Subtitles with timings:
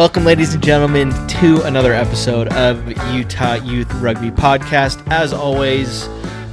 [0.00, 5.06] Welcome, ladies and gentlemen, to another episode of Utah Youth Rugby Podcast.
[5.12, 6.08] As always,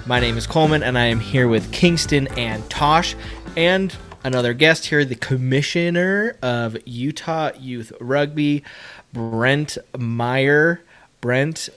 [0.06, 3.16] my name is Coleman, and I am here with Kingston and Tosh,
[3.56, 3.96] and
[4.26, 8.66] another guest here, the commissioner of Utah Youth Rugby,
[9.14, 10.82] Brent Meyer.
[11.22, 11.70] Brent,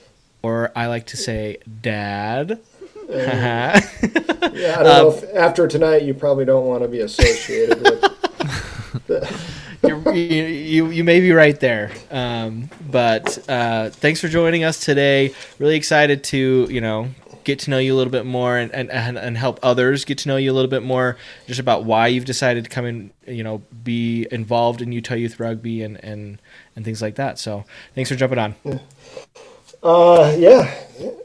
[0.43, 2.59] or I like to say Dad.
[3.09, 5.11] Yeah, I don't um, know.
[5.13, 8.03] If, after tonight, you probably don't want to be associated with.
[9.07, 14.83] The, you, you you may be right there, um, but uh, thanks for joining us
[14.83, 15.33] today.
[15.59, 17.09] Really excited to you know
[17.43, 20.29] get to know you a little bit more and, and, and, help others get to
[20.29, 21.17] know you a little bit more
[21.47, 25.39] just about why you've decided to come and you know be involved in Utah Youth
[25.39, 26.39] Rugby and and
[26.75, 27.39] and things like that.
[27.39, 28.55] So thanks for jumping on.
[29.83, 30.73] uh, yeah,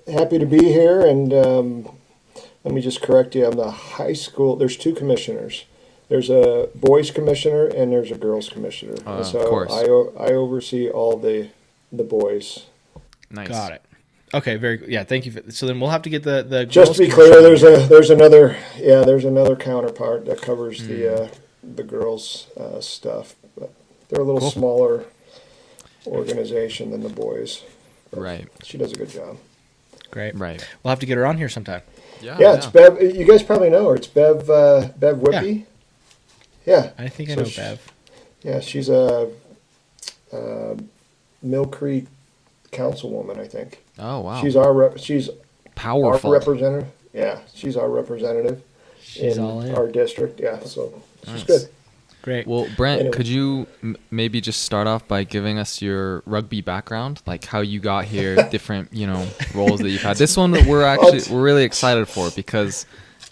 [0.07, 1.03] happy to be here.
[1.03, 1.89] And um,
[2.65, 3.47] let me just correct you.
[3.47, 4.57] I'm the high school.
[4.57, 5.65] There's two commissioners.
[6.09, 8.95] There's a boys commissioner and there's a girls commissioner.
[9.07, 9.73] Uh, And so of course.
[9.73, 11.49] I o- I oversee all the
[11.93, 12.67] the boys.
[13.31, 13.49] Nice.
[13.49, 13.83] Got it.
[14.35, 14.89] Okay, very good.
[14.89, 15.33] Yeah, thank you.
[15.33, 17.87] For, so then we'll have to get the the Just to be clear, there's a
[17.89, 20.89] there's another yeah there's another counterpart that covers Hmm.
[20.89, 21.29] the uh,
[21.75, 23.35] the girls uh, stuff.
[23.59, 23.73] But
[24.09, 24.51] they're a little Cool.
[24.53, 25.05] smaller
[26.07, 27.63] organization than the boys.
[28.13, 28.47] Right.
[28.63, 29.39] She does a good job.
[30.11, 30.35] great.
[30.37, 30.65] Right.
[30.83, 31.83] We'll have to get her on here sometime.
[32.23, 32.37] Yeah.
[32.39, 33.01] Yeah, it's Bev.
[33.03, 33.97] You guys probably know her.
[33.97, 34.49] It's Bev.
[34.49, 35.59] Uh, Bev Uipi.
[35.61, 35.65] Yeah.
[36.69, 37.93] I think I So know she- Bev.
[38.43, 39.29] Yeah, she's a,
[40.33, 40.75] uh
[41.45, 42.07] Millcreek
[42.73, 43.39] councilwoman.
[43.39, 44.41] I think Oh wow.
[44.41, 45.31] she's our rep- she's
[45.75, 46.31] powerful.
[46.31, 46.89] our representative.
[47.13, 48.63] Yeah, she's our representative
[49.01, 49.75] She's in, all in.
[49.75, 50.41] our district.
[50.41, 50.93] Yeah, so
[51.25, 51.43] she's Nice.
[51.45, 51.69] good.
[52.23, 52.47] Great.
[52.49, 53.17] well, Brent, Anyway.
[53.17, 57.61] could you m- maybe just start off by giving us your rugby background, like how
[57.61, 60.17] you got here, different you know roles that you've had.
[60.17, 62.85] This one that we're actually we're really excited for because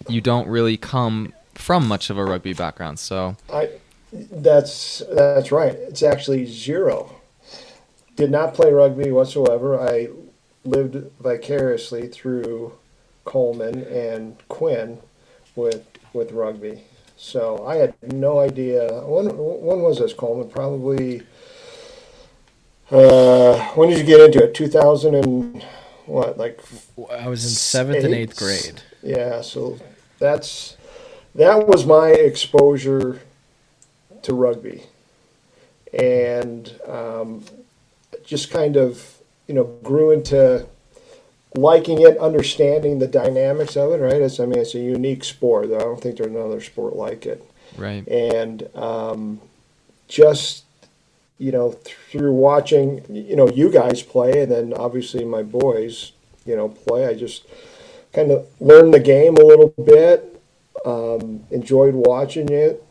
[0.08, 2.98] you don't really come from much of a rugby background.
[2.98, 3.70] So I
[4.12, 5.72] that's that's right.
[5.74, 7.16] It's actually zero.
[8.16, 9.80] Did not play rugby whatsoever.
[9.80, 10.08] I
[10.64, 12.74] lived vicariously through
[13.24, 15.00] Coleman and Quinn
[15.56, 16.82] with with rugby.
[17.16, 18.88] So I had no idea.
[19.04, 20.48] When when was this Coleman?
[20.48, 21.22] Probably.
[22.90, 24.54] Uh, when did you get into it?
[24.54, 25.64] Two thousand and
[26.06, 26.36] what?
[26.38, 26.60] Like
[27.10, 28.82] I was in seventh and eighth grade.
[29.02, 29.78] yeah, so
[30.18, 30.76] that's
[31.34, 33.20] that was my exposure
[34.22, 34.84] to rugby,
[35.92, 37.44] and um,
[38.24, 40.66] just kind of you know grew into
[41.56, 43.98] liking it, understanding the dynamics of it.
[43.98, 44.20] Right?
[44.20, 45.68] It's I mean it's a unique sport.
[45.68, 47.44] Though I don't think there's another sport like it
[47.76, 48.06] right.
[48.08, 49.40] and um,
[50.08, 50.64] just
[51.38, 56.12] you know through watching you know you guys play and then obviously my boys
[56.46, 57.44] you know play i just
[58.12, 60.33] kind of learned the game a little bit
[60.84, 62.84] um, enjoyed watching it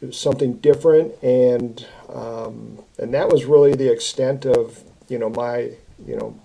[0.00, 5.30] it was something different and um, and that was really the extent of you know
[5.30, 5.70] my
[6.06, 6.38] you know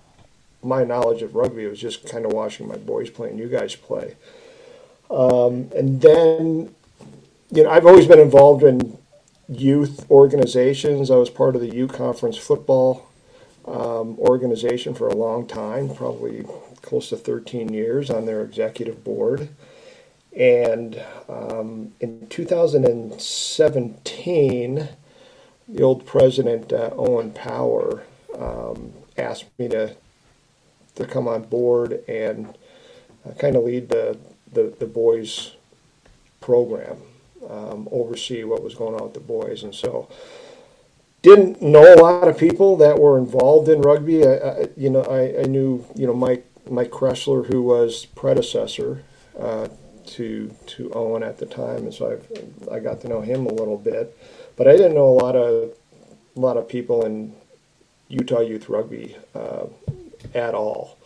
[0.62, 3.48] my knowledge of rugby it was just kind of watching my boys play and you
[3.48, 4.14] guys play
[5.10, 6.74] um, and then
[7.50, 8.96] you know, I've always been involved in
[9.48, 11.10] youth organizations.
[11.10, 13.08] I was part of the U Conference football
[13.66, 16.44] um, organization for a long time, probably
[16.82, 19.48] close to 13 years on their executive board.
[20.36, 24.88] And um, in 2017,
[25.68, 28.04] the old president, uh, Owen Power,
[28.38, 29.94] um, asked me to,
[30.94, 32.56] to come on board and
[33.26, 34.16] uh, kind of lead the,
[34.52, 35.56] the, the boys
[36.40, 36.98] program
[37.48, 39.62] um, oversee what was going on with the boys.
[39.62, 40.08] And so,
[41.22, 44.26] didn't know a lot of people that were involved in rugby.
[44.26, 49.04] I, I, you know, I, I knew you know Mike Mike Kressler, who was predecessor
[49.38, 49.68] uh,
[50.16, 52.18] to to Owen at the time, and so
[52.70, 54.16] I I got to know him a little bit,
[54.56, 55.72] but I didn't know a lot of
[56.36, 57.34] a lot of people in
[58.08, 59.66] Utah youth rugby uh,
[60.34, 60.96] at all.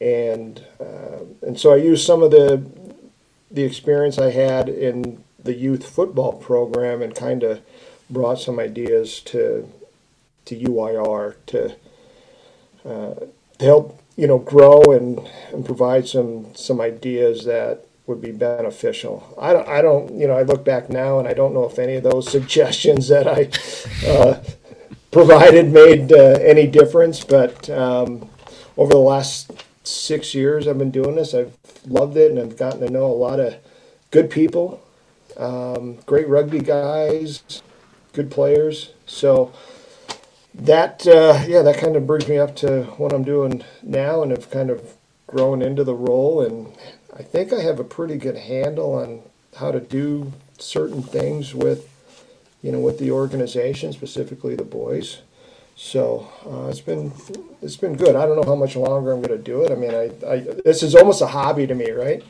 [0.00, 2.64] And uh, and so I used some of the
[3.50, 7.60] the experience I had in the youth football program and kind of
[8.10, 9.68] brought some ideas to
[10.46, 11.76] to UYR to
[12.84, 13.14] uh,
[13.58, 15.20] to help you know grow and,
[15.52, 19.34] and provide some some ideas that would be beneficial.
[19.40, 21.78] I don't, I don't you know I look back now and I don't know if
[21.78, 23.50] any of those suggestions that I
[24.08, 24.42] uh,
[25.10, 28.28] provided made uh, any difference, but um,
[28.76, 29.52] over the last
[29.84, 31.56] six years I've been doing this, I've
[31.86, 33.56] loved it and I've gotten to know a lot of
[34.10, 34.82] good people,
[35.36, 37.62] um, great rugby guys,
[38.12, 38.92] good players.
[39.06, 39.52] So
[40.54, 44.30] that uh, yeah, that kind of brings me up to what I'm doing now, and
[44.30, 44.94] have kind of
[45.32, 46.42] grown into the role.
[46.42, 46.72] And
[47.16, 49.22] I think I have a pretty good handle on
[49.56, 51.88] how to do certain things with
[52.62, 55.22] you know with the organization, specifically the boys.
[55.74, 57.12] So uh, it's been
[57.62, 58.14] it's been good.
[58.14, 59.72] I don't know how much longer I'm going to do it.
[59.72, 62.22] I mean, I, I this is almost a hobby to me, right?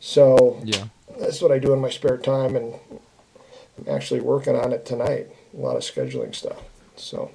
[0.00, 0.84] So Yeah.
[1.20, 2.74] that's what I do in my spare time, and
[3.78, 5.28] I'm actually working on it tonight.
[5.56, 6.58] A lot of scheduling stuff.
[6.96, 7.30] So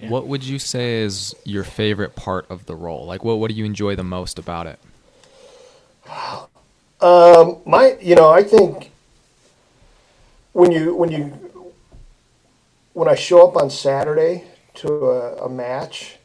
[0.00, 0.08] Yeah.
[0.08, 3.04] What would you say is your favorite part of the role?
[3.06, 4.78] Like, what what do you enjoy the most about it?
[7.00, 8.90] um, my, you know, I think
[10.52, 11.72] when you when you
[12.92, 14.44] when I show up on Saturday
[14.74, 16.16] to a, a match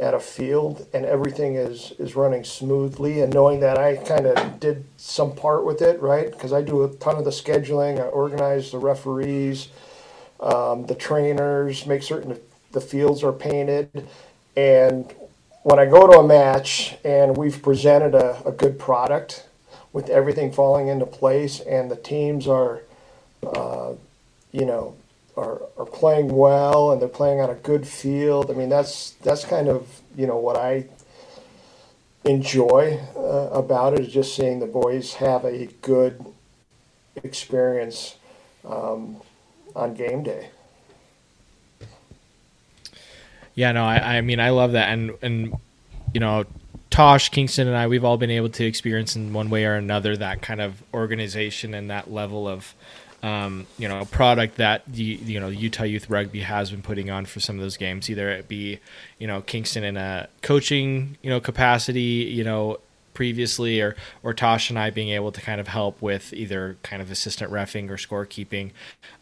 [0.00, 4.60] at a field and everything is is running smoothly and knowing that I kind of
[4.60, 6.30] did some part with it, right?
[6.30, 9.68] Because I do a ton of the scheduling, I organize the referees,
[10.40, 12.42] um, the trainers, make certain that
[12.72, 14.08] the fields are painted,
[14.56, 15.12] and
[15.62, 19.46] when I go to a match and we've presented a, a good product
[19.92, 22.82] with everything falling into place and the teams are,
[23.46, 23.92] uh,
[24.52, 24.96] you know,
[25.36, 28.50] are, are playing well and they're playing on a good field.
[28.50, 30.86] I mean, that's that's kind of you know what I
[32.24, 36.24] enjoy uh, about it is just seeing the boys have a good
[37.22, 38.16] experience
[38.64, 39.16] um,
[39.76, 40.50] on game day.
[43.58, 45.52] Yeah, no, I, I mean, I love that, and and
[46.14, 46.44] you know,
[46.90, 50.16] Tosh Kingston and I, we've all been able to experience in one way or another
[50.16, 52.72] that kind of organization and that level of,
[53.20, 57.26] um, you know, product that the you know Utah Youth Rugby has been putting on
[57.26, 58.08] for some of those games.
[58.08, 58.78] Either it be,
[59.18, 62.78] you know, Kingston in a coaching you know capacity, you know,
[63.18, 67.02] previously, or or Tosh and I being able to kind of help with either kind
[67.02, 68.70] of assistant refing or scorekeeping.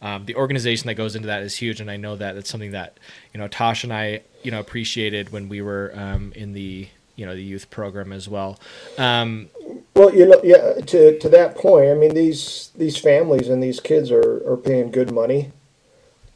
[0.03, 2.73] Um, the organization that goes into that is huge, and I know that it's something
[2.73, 2.99] that
[3.33, 7.25] you know Tosh and I you know appreciated when we were um, in the you
[7.25, 8.59] know the youth program as well.
[8.99, 9.49] Um,
[9.95, 10.75] Well, you know, yeah.
[10.85, 14.91] To to that point, I mean these these families and these kids are, are paying
[14.91, 15.51] good money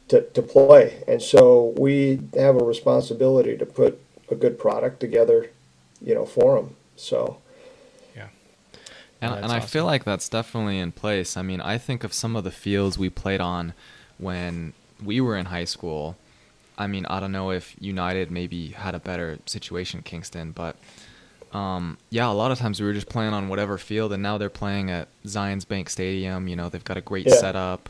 [0.08, 5.50] to to play, and so we have a responsibility to put a good product together,
[6.04, 6.74] you know, for them.
[6.96, 7.38] So
[9.22, 11.36] And, That's and I feel like that's definitely in place.
[11.36, 13.72] I mean, I think of some of the fields we played on
[14.18, 14.72] when
[15.02, 16.16] we were in high school.
[16.76, 20.74] I mean, I don't know if United maybe had a better situation at Kingston, but
[21.52, 24.38] um, yeah, a lot of times we were just playing on whatever field, and now
[24.38, 26.48] they're playing at Zions Bank Stadium.
[26.48, 27.34] You know, they've got a great Yeah.
[27.36, 27.88] setup.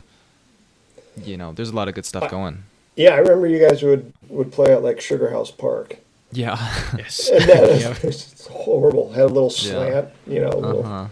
[1.23, 2.63] You know, there's a lot of good stuff going.
[2.95, 5.97] yeah, I remember you guys would would play at like Sugar House Park,
[6.33, 6.57] Yeah.
[6.97, 8.03] yes, and that Yep.
[8.03, 9.11] was horrible.
[9.13, 9.71] Had a little Yeah.
[9.71, 10.49] slant, you know.
[10.49, 11.07] little- uh-huh.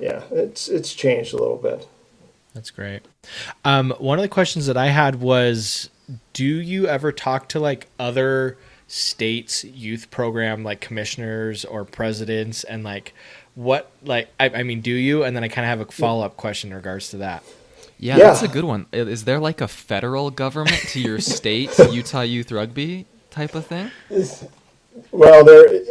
[0.00, 1.86] Yeah, it's it's changed a little bit.
[2.54, 3.02] That's great.
[3.64, 5.88] Um, one of the questions that I had was,
[6.32, 12.84] do you ever talk to like other states' youth program like commissioners or presidents and
[12.84, 13.14] like
[13.54, 15.22] what like I, I mean, do you?
[15.24, 17.42] And then I kind of have a follow up question in regards to that.
[17.98, 18.24] Yeah, Yeah.
[18.24, 18.86] that's a good one.
[18.92, 23.90] Is there like a federal government to your state, Utah Youth Rugby type of thing?
[25.10, 25.82] Well, there.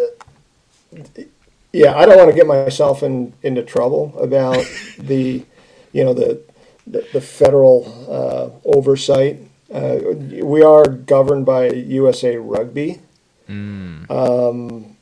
[1.73, 4.65] Yeah, I don't want to get myself in into trouble about
[4.97, 5.45] the,
[5.93, 6.41] you know, the
[6.88, 9.39] the, the federal uh, oversight.
[9.73, 10.00] Uh,
[10.43, 13.00] we are governed by USA Rugby.
[13.48, 14.95] Mm.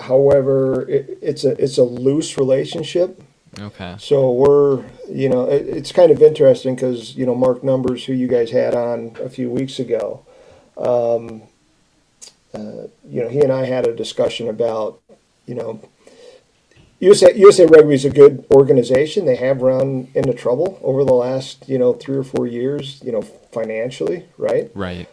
[0.00, 3.22] However, it, it's a it's a loose relationship.
[3.58, 3.96] Okay.
[3.98, 8.12] So we're, you know, it, it's kind of interesting because you know Mark Numbers, who
[8.12, 10.24] you guys had on a few weeks ago,
[10.80, 11.42] um,
[12.54, 15.00] uh, you know, he and I had a discussion about,
[15.46, 15.80] you know,
[17.00, 19.24] USA USA Rugby is a good organization.
[19.24, 23.12] They have run into trouble over the last, you know, three or four years, you
[23.12, 24.70] know, financially, right?
[24.74, 25.08] Right.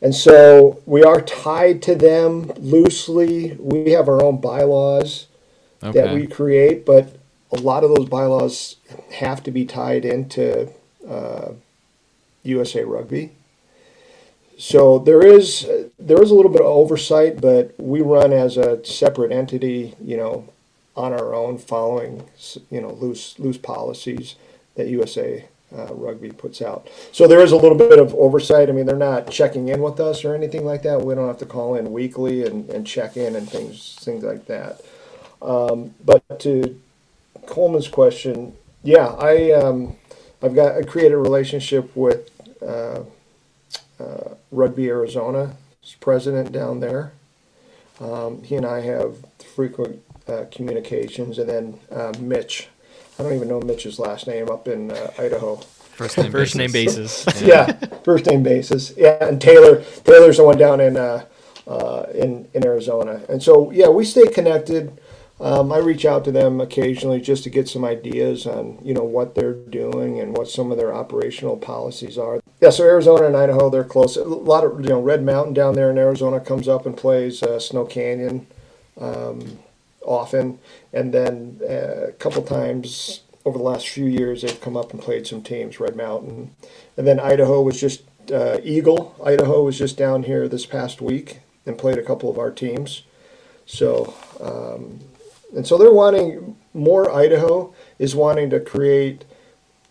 [0.00, 3.56] And so we are tied to them loosely.
[3.58, 5.26] We have our own bylaws
[5.80, 7.16] that we create, but
[7.52, 8.76] a lot of those bylaws
[9.14, 10.70] have to be tied into
[11.08, 11.52] uh,
[12.42, 13.32] USA Rugby.
[14.58, 15.68] So there is
[15.98, 20.16] there is a little bit of oversight, but we run as a separate entity, you
[20.16, 20.48] know,
[20.96, 22.24] on our own, following
[22.70, 24.36] you know loose loose policies
[24.76, 25.44] that USA
[25.76, 26.88] uh, Rugby puts out.
[27.12, 28.68] So there is a little bit of oversight.
[28.68, 31.02] I mean, they're not checking in with us or anything like that.
[31.02, 34.46] We don't have to call in weekly and, and check in and things things like
[34.46, 34.80] that.
[35.42, 36.80] Um, but to
[37.46, 39.96] Coleman's question, yeah, I um,
[40.42, 42.30] I've got I created a relationship with
[42.62, 43.00] uh,
[44.04, 45.52] uh, Rugby Arizona's
[46.00, 47.12] president down there.
[48.00, 49.16] Um, he and I have
[49.54, 52.68] frequent uh, communications, and then uh, Mitch.
[53.18, 55.56] I don't even know Mitch's last name up in uh, Idaho.
[55.56, 56.56] First name First basis.
[56.56, 57.42] name basis.
[57.42, 58.92] Yeah, first name basis.
[58.96, 61.24] Yeah, and Taylor Taylor's the one down in uh,
[61.68, 65.00] uh, in in Arizona, and so yeah, we stay connected.
[65.40, 69.04] Um, I reach out to them occasionally just to get some ideas on you know
[69.04, 72.40] what they're doing and what some of their operational policies are.
[72.64, 74.16] Yeah, so Arizona and Idaho, they're close.
[74.16, 77.42] A lot of you know, Red Mountain down there in Arizona comes up and plays
[77.42, 78.46] uh, Snow Canyon
[78.98, 79.58] um,
[80.00, 80.58] often,
[80.90, 85.02] and then uh, a couple times over the last few years they've come up and
[85.02, 85.78] played some teams.
[85.78, 86.56] Red Mountain,
[86.96, 88.02] and then Idaho was just
[88.32, 89.14] uh, Eagle.
[89.22, 93.02] Idaho was just down here this past week and played a couple of our teams.
[93.66, 95.00] So, um,
[95.54, 97.12] and so they're wanting more.
[97.12, 99.26] Idaho is wanting to create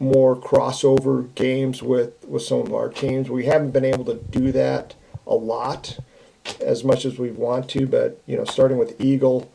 [0.03, 3.29] more crossover games with, with some of our teams.
[3.29, 4.95] We haven't been able to do that
[5.25, 5.97] a lot
[6.59, 9.51] as much as we want to, but you know, starting with Eagle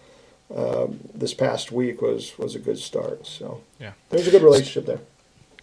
[0.54, 3.26] um, this past week was was a good start.
[3.26, 5.00] So yeah, there's a good relationship there.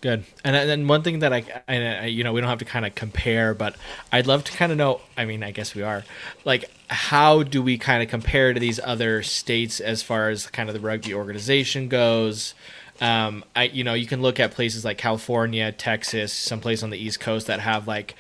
[0.02, 0.24] Good.
[0.44, 2.94] And then one thing that I, I, you know, we don't have to kind of
[2.94, 3.76] compare, but
[4.12, 5.02] I'd love to kind of know.
[5.18, 6.04] I mean, I guess we are.
[6.44, 10.70] Like, how do we kind of compare to these other states as far as kind
[10.70, 12.54] of the rugby organization goes?
[13.02, 16.90] Um, I, you know, you can look at places like California, Texas, some place on
[16.90, 18.16] the East Coast that have like,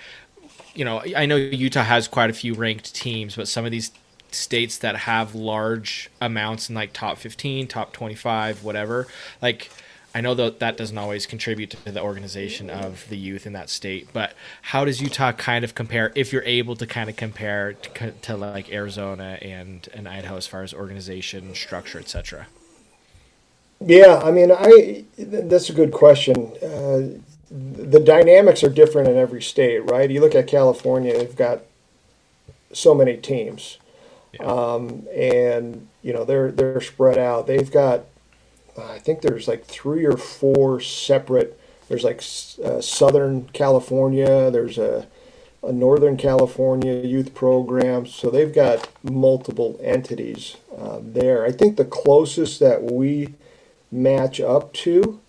[0.73, 3.91] you know, I know Utah has quite a few ranked teams, but some of these
[4.31, 9.07] states that have large amounts in like top 15, top 25, whatever,
[9.41, 9.71] like,
[10.13, 13.69] I know that that doesn't always contribute to the organization of the youth in that
[13.69, 17.73] state, but how does Utah kind of compare, if you're able to kind of compare
[17.73, 22.47] to, to like Arizona and, and Idaho as far as organization, structure, etc.?
[23.79, 26.53] Yeah, I mean, I that's a good question.
[26.61, 27.19] Uh,
[27.51, 30.09] the dynamics are different in every state, right?
[30.09, 31.61] You look at California; they've got
[32.73, 33.77] so many teams,
[34.33, 34.45] yeah.
[34.45, 37.47] um, and you know they're they're spread out.
[37.47, 38.05] They've got,
[38.77, 41.59] I think there's like three or four separate.
[41.87, 42.23] There's like
[42.63, 44.49] uh, Southern California.
[44.51, 45.07] There's a
[45.63, 48.05] a Northern California youth program.
[48.05, 51.43] So they've got multiple entities uh, there.
[51.45, 53.33] I think the closest that we
[53.95, 55.19] match up to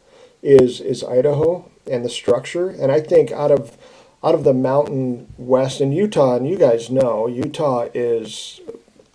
[0.42, 2.68] is is Idaho and the structure.
[2.68, 3.76] And I think out of
[4.22, 8.60] out of the Mountain West and Utah, and you guys know Utah is,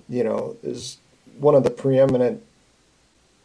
[0.08, 0.98] you know, is
[1.38, 2.43] one of the preeminent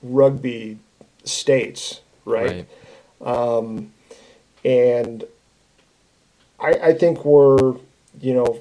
[0.03, 0.79] rugby
[1.25, 2.67] states, right?
[3.21, 3.37] right.
[3.37, 3.93] Um,
[4.65, 5.25] and
[6.61, 7.75] I, I think we're,
[8.21, 8.61] you know,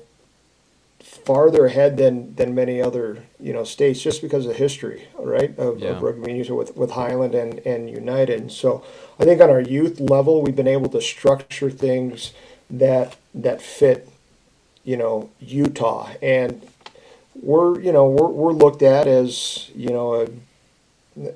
[1.26, 5.58] farther ahead than than many other you know states just because of history, right?
[5.58, 5.90] Of, yeah.
[5.90, 8.40] of rugby union with with Highland and and United.
[8.40, 8.84] And so
[9.20, 12.34] I think on our youth level, we've been able to structure things
[12.70, 14.08] that that fit,
[14.84, 16.62] you know, Utah, and
[17.42, 20.28] we're you know we're we're looked at as you know a,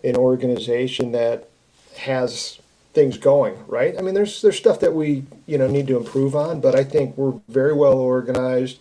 [0.07, 1.49] an organization that
[1.97, 2.59] has
[2.93, 3.97] things going right.
[3.97, 6.83] I mean, there's there's stuff that we you know need to improve on, but I
[6.83, 8.79] think we're very well organized.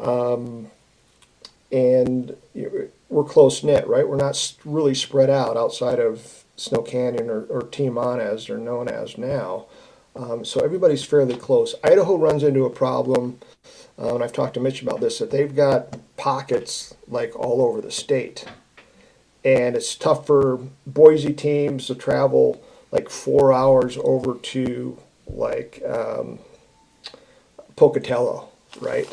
[0.00, 0.70] Um,
[1.72, 2.36] and
[3.08, 4.08] we're close knit, right?
[4.08, 8.58] We're not really spread out outside of Snow Canyon or, or Team On as they're
[8.58, 9.66] known as now.
[10.16, 11.74] Um, so everybody's fairly close.
[11.84, 13.38] Idaho runs into a problem,
[13.98, 17.80] uh, and I've talked to Mitch about this, that they've got pockets like all over
[17.80, 18.44] the state.
[19.44, 22.60] And it's tough for Boise teams to travel
[22.92, 26.40] like four hours over to like um,
[27.76, 28.48] Pocatello,
[28.80, 29.08] right?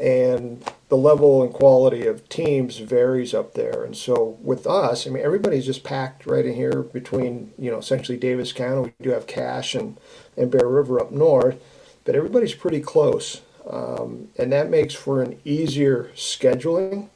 [0.00, 3.84] And the level and quality of teams varies up there.
[3.84, 7.78] And so with us, I mean, everybody's just packed right in here between, you know,
[7.78, 8.92] essentially Davis County.
[8.98, 9.98] We do have Cache and,
[10.36, 11.62] and Bear River up north,
[12.04, 13.42] but everybody's pretty close.
[13.68, 17.08] Um, and that makes for an easier scheduling,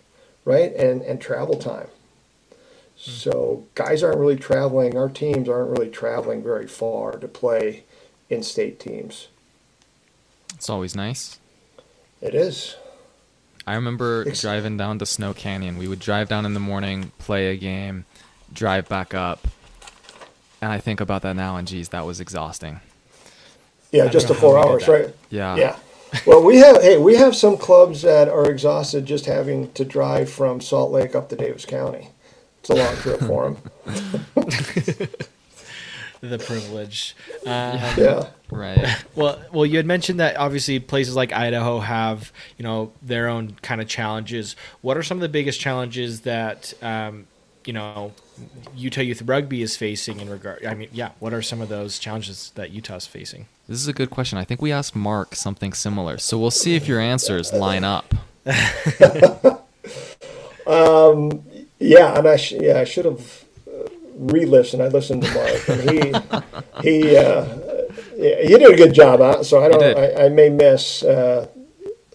[0.44, 0.72] right?
[0.74, 1.88] And, and travel time.
[2.48, 2.50] Hmm.
[2.94, 7.84] So guys aren't really traveling, our teams aren't really traveling very far to play
[8.30, 9.28] in state teams.
[10.54, 11.40] It's always nice.
[12.24, 12.76] It is.
[13.66, 14.40] I remember it's...
[14.40, 15.76] driving down to Snow Canyon.
[15.76, 18.06] We would drive down in the morning, play a game,
[18.52, 19.46] drive back up.
[20.62, 22.80] And I think about that now, and geez, that was exhausting.
[23.92, 25.14] Yeah, just the four hours, right?
[25.28, 25.56] Yeah.
[25.56, 25.76] Yeah.
[26.26, 30.30] Well, we have hey, we have some clubs that are exhausted just having to drive
[30.30, 32.08] from Salt Lake up to Davis County.
[32.60, 35.08] It's a long trip for them.
[36.30, 37.16] the privilege.
[37.46, 38.28] Um, yeah.
[38.50, 39.04] Right.
[39.14, 43.56] Well, well, you had mentioned that obviously places like Idaho have you know their own
[43.62, 44.56] kind of challenges.
[44.80, 47.26] What are some of the biggest challenges that um,
[47.64, 48.12] you know
[48.76, 50.64] Utah Youth Rugby is facing in regard?
[50.64, 51.10] I mean, yeah.
[51.18, 53.46] What are some of those challenges that Utah's facing?
[53.68, 54.38] This is a good question.
[54.38, 58.14] I think we asked Mark something similar, so we'll see if your answers line up.
[60.66, 61.44] um,
[61.78, 63.43] yeah, and I sh- yeah I should have
[64.14, 64.80] re-listen.
[64.80, 65.98] I listened to Mark, and he
[66.82, 67.44] he uh,
[68.16, 69.44] he did a good job.
[69.44, 69.82] So I don't.
[69.98, 71.48] I, I, may miss uh,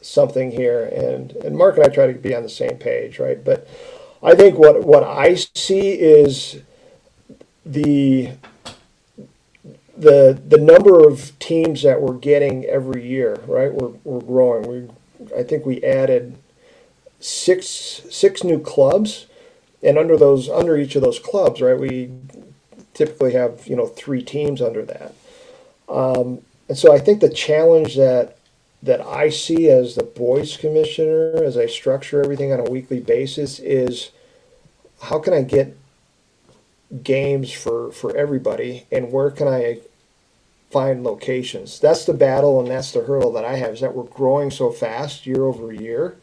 [0.01, 3.43] something here, and and Mark and I try to be on the same page, right?
[3.43, 3.67] But
[4.23, 6.61] I think what what I see is
[7.65, 8.31] the
[9.97, 13.73] the the number of teams that we're getting every year, right?
[13.73, 14.67] We're we're growing.
[14.67, 16.37] We I think we added
[17.19, 17.67] six
[18.09, 19.27] six new clubs,
[19.83, 21.79] and under those under each of those clubs, right?
[21.79, 22.11] We
[22.93, 25.13] typically have you know three teams under that,
[25.87, 28.37] um, and so I think the challenge that
[28.81, 33.59] that I see as the boys commissioner, as I structure everything on a weekly basis,
[33.59, 34.11] is
[35.01, 35.77] how can I get
[37.03, 39.79] games for for everybody, and where can I
[40.71, 41.79] find locations?
[41.79, 43.73] That's the battle, and that's the hurdle that I have.
[43.73, 46.17] Is that we're growing so fast year over year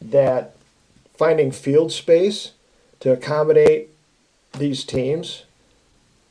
[0.00, 0.56] that
[1.16, 2.52] finding field space
[3.00, 3.90] to accommodate
[4.52, 5.44] these teams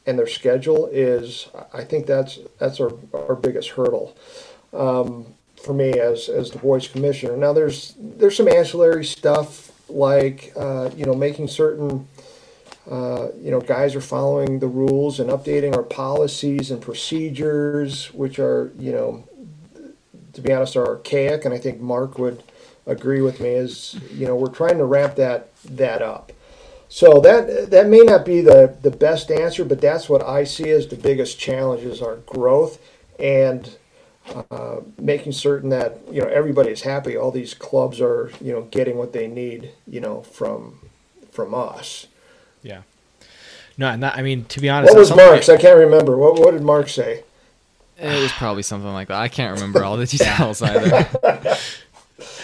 [0.10, 4.16] and their schedule is I think that's that's our, our biggest hurdle
[4.74, 5.28] um,
[5.62, 7.38] for me as as the boys commissioner.
[7.38, 12.08] Now there's there's some ancillary stuff like uh, you know making certain
[12.90, 18.40] uh, you know guys are following the rules and updating our policies and procedures, which
[18.40, 19.24] are you know
[20.34, 22.42] to be honest are archaic, and I think Mark would
[22.88, 23.50] agree with me.
[23.50, 26.32] Is you know we're trying to ramp that that up.
[26.92, 30.72] So that that may not be the, the best answer, but that's what I see
[30.72, 32.80] as the biggest challenges are growth
[33.20, 33.78] and
[34.50, 37.16] uh, making certain that you know everybody is happy.
[37.16, 40.80] All these clubs are you know getting what they need you know from
[41.32, 42.08] from us.
[42.64, 42.82] Yeah.
[43.78, 45.48] No, and that, I mean to be honest, what was Mark's?
[45.48, 46.18] I can't remember.
[46.18, 47.24] What what did Mark say?
[48.00, 49.20] It was probably something like that.
[49.20, 51.08] I can't remember all the details either.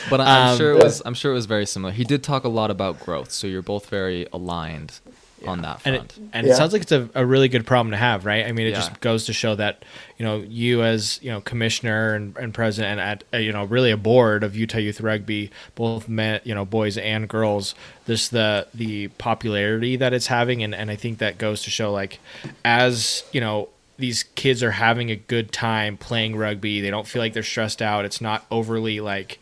[0.10, 1.02] But I'm um, sure it was.
[1.06, 1.94] I'm sure it was very similar.
[1.94, 5.00] He did talk a lot about growth, so you're both very aligned
[5.46, 5.52] yeah.
[5.52, 5.98] on that front.
[5.98, 6.54] And, it, and yeah.
[6.54, 8.46] it, sounds like it's a, a, really good problem to have, right?
[8.46, 8.76] I mean, it yeah.
[8.76, 9.84] just goes to show that
[10.18, 13.64] you know you as you know commissioner and, and president and at uh, you know
[13.66, 17.76] really a board of Utah Youth Rugby, both men, you know boys and girls.
[18.06, 21.92] This the the popularity that it's having, and and I think that goes to show
[21.92, 22.20] like
[22.64, 26.82] as you know these kids are having a good time playing rugby.
[26.82, 28.04] They don't feel like they're stressed out.
[28.04, 29.40] It's not overly like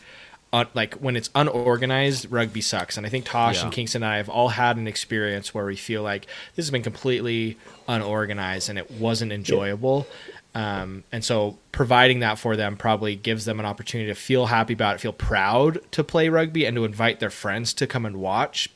[0.54, 2.96] un, like when it's unorganized, rugby sucks.
[2.96, 3.64] And I think Tosh yeah.
[3.64, 6.72] and Kingston and I have all had an experience where we feel like this has
[6.72, 10.08] been completely unorganized and it wasn't enjoyable.
[10.56, 14.74] Um, and so providing that for them probably gives them an opportunity to feel happy
[14.74, 18.18] about it, feel proud to play rugby, and to invite their friends to come and
[18.18, 18.70] watch.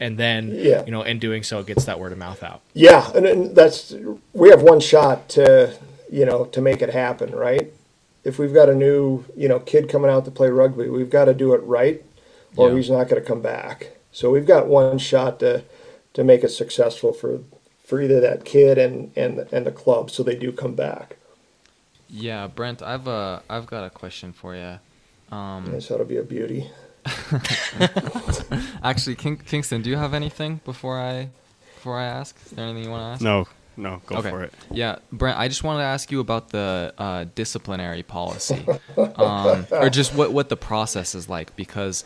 [0.00, 0.84] And then, yeah.
[0.84, 2.62] you know, in doing so, it gets that word of mouth out.
[2.72, 3.94] Yeah, and, and that's
[4.32, 5.78] we have one shot to,
[6.10, 7.70] you know, to make it happen, right?
[8.24, 11.26] If we've got a new you know kid coming out to play rugby, we've got
[11.26, 12.04] to do it right,
[12.56, 12.76] or yeah.
[12.76, 13.96] he's not going to come back.
[14.12, 15.64] So we've got one shot to
[16.14, 17.40] to make it successful for
[17.84, 21.16] for either that kid and and and the club, so they do come back.
[22.08, 24.78] Yeah, Brent, I've uh I've got a question for you.
[25.34, 26.70] Um, yes, that'll be a beauty.
[28.82, 31.30] Actually, King, Kingston, do you have anything before I
[31.76, 32.36] before I ask?
[32.44, 33.22] Is there anything you want to ask?
[33.22, 33.46] No,
[33.80, 34.30] no, go okay.
[34.30, 34.52] for it.
[34.70, 38.64] Yeah, Brent, I just wanted to ask you about the uh, disciplinary policy,
[39.16, 42.04] um, or just what what the process is like, because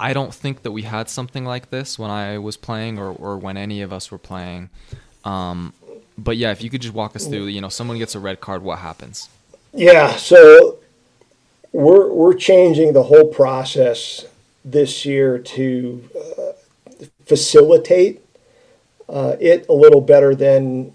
[0.00, 3.38] I don't think that we had something like this when I was playing, or or
[3.38, 4.70] when any of us were playing.
[5.24, 5.72] Um,
[6.18, 8.40] but yeah, if you could just walk us through, you know, someone gets a red
[8.40, 9.28] card, what happens?
[9.72, 10.78] Yeah, so
[11.72, 14.24] we're we're changing the whole process
[14.64, 18.22] this year to uh, facilitate
[19.08, 20.92] uh, it a little better than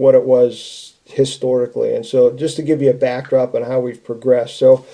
[0.00, 1.94] what it was historically.
[1.94, 4.56] And so, just to give you a backdrop on how we've progressed.
[4.56, 4.86] So,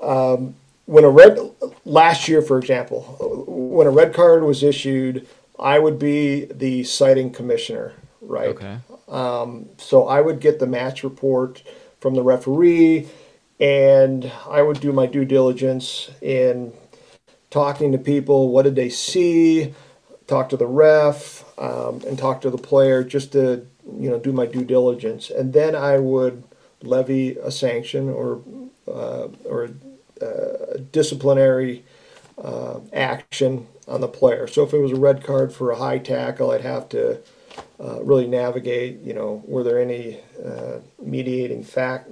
[0.00, 0.54] um,
[0.86, 1.38] when a red
[1.84, 3.02] last year, for example,
[3.48, 5.26] when a red card was issued,
[5.58, 8.50] I would be the citing commissioner, right?
[8.50, 8.78] Okay.
[9.08, 11.62] Um, so I would get the match report
[12.00, 13.08] from the referee,
[13.58, 16.72] and I would do my due diligence in
[17.50, 18.50] talking to people.
[18.50, 19.74] What did they see?
[20.26, 23.66] Talk to the ref um, and talk to the player just to
[23.98, 26.44] you know do my due diligence, and then I would
[26.82, 28.42] levy a sanction or
[28.88, 29.70] uh, or
[30.20, 31.84] uh, disciplinary
[32.42, 34.46] uh, action on the player.
[34.46, 37.20] So if it was a red card for a high tackle, I'd have to
[37.80, 39.00] uh, really navigate.
[39.00, 42.08] You know, were there any uh, mediating fact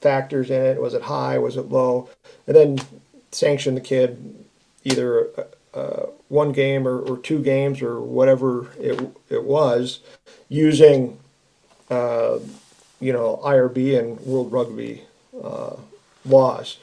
[0.00, 0.80] factors in it?
[0.80, 1.38] Was it high?
[1.38, 2.08] Was it low?
[2.46, 2.78] And then
[3.32, 4.46] sanction the kid
[4.84, 5.28] either
[5.74, 10.00] uh, one game or, or, two games or whatever it, it was
[10.48, 11.18] using
[11.90, 12.38] uh,
[13.00, 15.04] you know IRB and World Rugby
[15.42, 15.76] uh,
[16.24, 16.78] laws,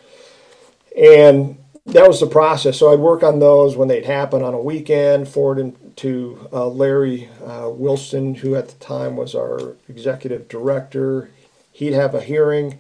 [0.98, 2.80] and that was the process.
[2.80, 7.30] So I'd work on those when they'd happen on a weekend, forward to uh, Larry
[7.46, 11.30] uh, Wilson, who at the time was our executive director.
[11.72, 12.80] He'd have a hearing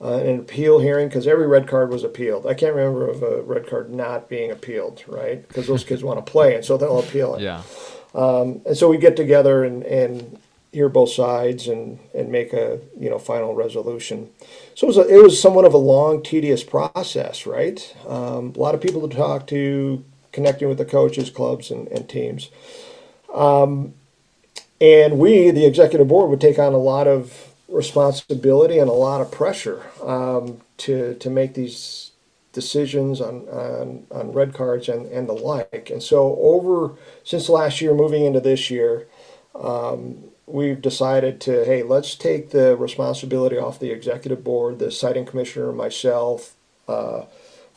[0.00, 2.46] uh, an appeal hearing because every red card was appealed.
[2.46, 5.46] I can't remember of a red card not being appealed, right?
[5.46, 7.42] Because those kids want to play, and so they'll appeal it.
[7.42, 7.62] Yeah.
[8.14, 10.38] Um, and so we get together and, and
[10.72, 14.28] hear both sides and, and make a you know final resolution.
[14.74, 17.94] So it was a, it was somewhat of a long, tedious process, right?
[18.08, 22.08] Um, a lot of people to talk to, connecting with the coaches, clubs, and, and
[22.08, 22.50] teams.
[23.32, 23.94] Um,
[24.80, 29.20] and we, the executive board, would take on a lot of responsibility and a lot
[29.20, 32.12] of pressure um, to to make these
[32.52, 35.88] decisions on, on, on red cards and, and the like.
[35.90, 39.06] And so over since last year, moving into this year,
[39.54, 45.24] um, we've decided to hey, let's take the responsibility off the executive board, the citing
[45.24, 46.54] commissioner, myself,
[46.88, 47.24] uh,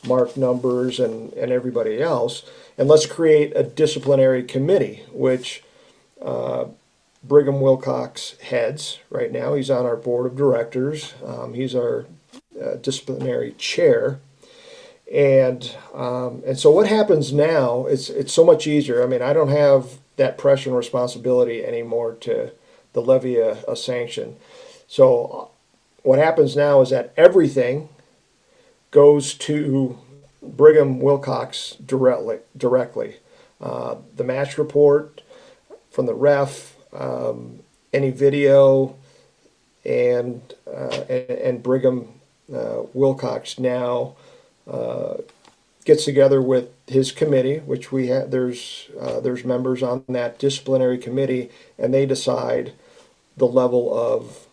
[0.06, 2.44] Mark Numbers, and and everybody else,
[2.76, 5.62] and let's create a disciplinary committee, which.
[6.22, 6.66] Uh,
[7.26, 9.54] Brigham Wilcox heads right now.
[9.54, 11.14] He's on our board of directors.
[11.24, 12.06] Um, he's our
[12.60, 14.20] uh, disciplinary chair.
[15.12, 17.86] And um, and so what happens now?
[17.86, 19.02] It's it's so much easier.
[19.02, 22.50] I mean, I don't have that pressure and responsibility anymore to
[22.92, 24.36] the levy a, a sanction.
[24.88, 25.50] So
[26.02, 27.88] what happens now is that everything
[28.90, 29.98] goes to
[30.42, 32.38] Brigham Wilcox directly.
[32.56, 33.16] Directly,
[33.60, 35.22] uh, the match report
[35.90, 37.60] from the ref, um,
[37.92, 38.96] any video,
[39.84, 42.08] and uh, and, and, Brigham
[42.52, 44.16] uh, Wilcox now
[44.70, 45.14] uh,
[45.84, 48.30] gets together with his committee, which we have.
[48.30, 52.72] There's uh, there's members on that disciplinary committee, and they decide
[53.36, 54.46] the level of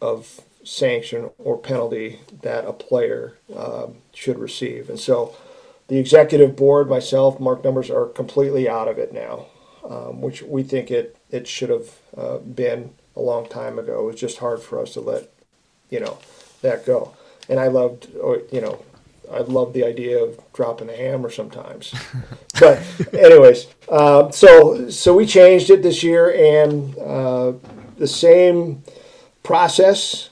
[0.00, 4.90] of sanction or penalty that a player um, should receive.
[4.90, 5.34] And so,
[5.86, 9.46] the executive board, myself, Mark Numbers, are completely out of it now
[9.88, 14.00] um, which we think it it should have uh, been a long time ago.
[14.00, 15.30] It was just hard for us to let
[15.90, 16.18] you know
[16.62, 17.14] that go.
[17.48, 18.08] And I loved,
[18.52, 18.84] you know,
[19.32, 21.94] I loved the idea of dropping a hammer sometimes.
[22.60, 27.52] but anyways, uh, so so we changed it this year, and uh,
[27.98, 28.82] the same
[29.42, 30.30] process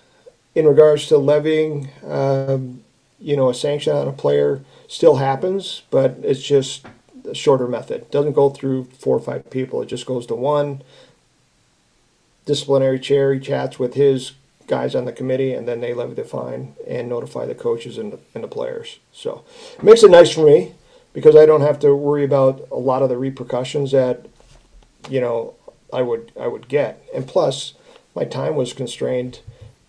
[0.54, 2.82] in regards to levying, um,
[3.18, 6.86] you know, a sanction on a player still happens, but it's just
[7.26, 8.10] a shorter method.
[8.10, 9.82] Doesn't go through four or five people.
[9.82, 10.82] It just goes to one
[12.44, 13.34] disciplinary chair.
[13.34, 14.32] He chats with his
[14.66, 18.12] guys on the committee, and then they levy the fine and notify the coaches and
[18.12, 18.98] the, and the players.
[19.12, 19.44] So
[19.76, 20.74] it makes it nice for me
[21.12, 24.26] because I don't have to worry about a lot of the repercussions that
[25.08, 25.54] you know
[25.92, 27.02] I would I would get.
[27.14, 27.74] And plus,
[28.14, 29.40] my time was constrained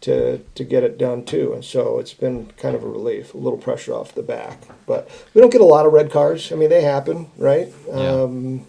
[0.07, 1.53] to to get it done too.
[1.53, 4.61] And so it's been kind of a relief, a little pressure off the back.
[4.85, 6.51] But we don't get a lot of red cards.
[6.51, 7.67] I mean, they happen, right?
[7.87, 7.93] Yeah.
[7.93, 8.65] Um,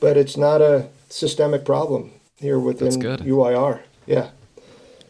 [0.00, 3.82] but it's not a systemic problem here within UYR.
[4.06, 4.30] Yeah.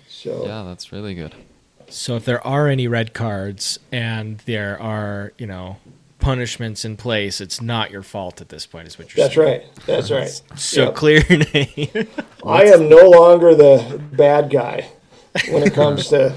[0.09, 1.35] So yeah, that's really good.
[1.89, 5.77] So if there are any red cards and there are, you know,
[6.19, 9.63] punishments in place, it's not your fault at this point, is what you're That's saying.
[9.87, 10.21] That's right.
[10.21, 10.59] That's right.
[10.59, 10.95] So yep.
[10.97, 12.09] clear name.
[12.45, 14.91] I am no longer the bad guy
[15.51, 16.35] when it comes to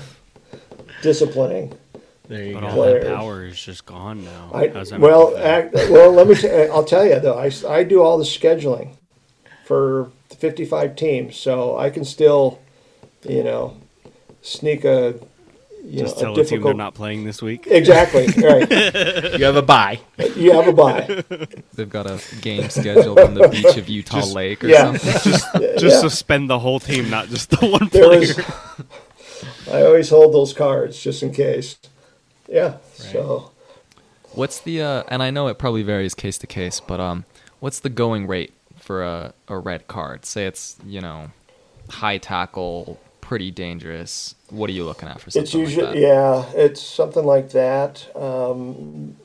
[1.02, 1.78] disciplining.
[2.28, 2.68] There you but go.
[2.68, 4.52] all that power is just gone now.
[4.54, 6.36] I, well, act, well, let me.
[6.36, 7.38] T- I'll tell you though.
[7.38, 8.96] I, I do all the scheduling
[9.66, 12.60] for the 55 teams, so I can still,
[13.28, 13.76] you know,
[14.42, 15.16] sneak a.
[15.84, 16.50] You just know, tell a, difficult...
[16.50, 17.68] team they're not playing this week.
[17.68, 18.28] Exactly.
[18.42, 18.70] Right.
[19.40, 20.00] you have a bye.
[20.36, 21.24] You have a bye.
[21.74, 24.96] They've got a game scheduled on the beach of Utah just, Lake or yeah.
[24.96, 25.32] something.
[25.32, 26.00] Just, just yeah.
[26.00, 28.20] suspend the whole team, not just the one there player.
[28.20, 28.40] Was,
[29.72, 31.78] I always hold those cards just in case.
[32.48, 32.64] Yeah.
[32.64, 32.82] Right.
[32.96, 33.52] So.
[34.34, 37.26] What's the uh, and I know it probably varies case to case, but um,
[37.60, 40.26] what's the going rate for a, a red card?
[40.26, 41.32] Say it's you know,
[41.90, 44.36] high tackle, pretty dangerous.
[44.52, 46.02] What are you looking at for something it's usually, like that?
[46.02, 48.06] Yeah, it's something like that.
[48.16, 49.16] Um,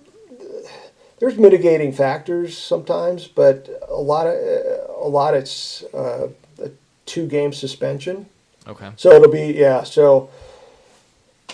[1.18, 6.28] there's mitigating factors sometimes, but a lot of a lot it's uh,
[6.62, 6.70] a
[7.06, 8.26] two game suspension.
[8.68, 8.90] Okay.
[8.96, 9.82] So it'll be yeah.
[9.82, 10.30] So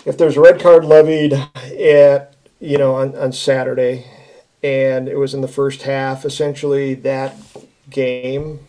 [0.05, 4.05] if there's a red card levied at you know on, on Saturday,
[4.61, 7.35] and it was in the first half, essentially that
[7.89, 8.67] game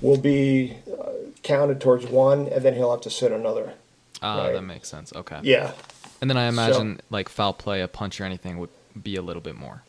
[0.00, 1.12] will be uh,
[1.42, 3.74] counted towards one, and then he'll have to sit another.
[4.22, 4.52] Ah, uh, right?
[4.54, 5.12] that makes sense.
[5.14, 5.40] Okay.
[5.42, 5.72] Yeah.
[6.20, 9.22] And then I imagine so, like foul play, a punch or anything would be a
[9.22, 9.82] little bit more.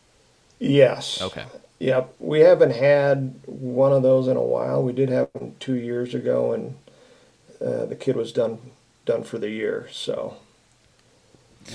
[0.60, 1.22] Yes.
[1.22, 1.46] Okay.
[1.80, 2.14] Yep.
[2.20, 4.84] We haven't had one of those in a while.
[4.84, 6.76] We did have them two years ago, and
[7.66, 8.60] uh, the kid was done
[9.06, 9.88] done for the year.
[9.92, 10.36] So.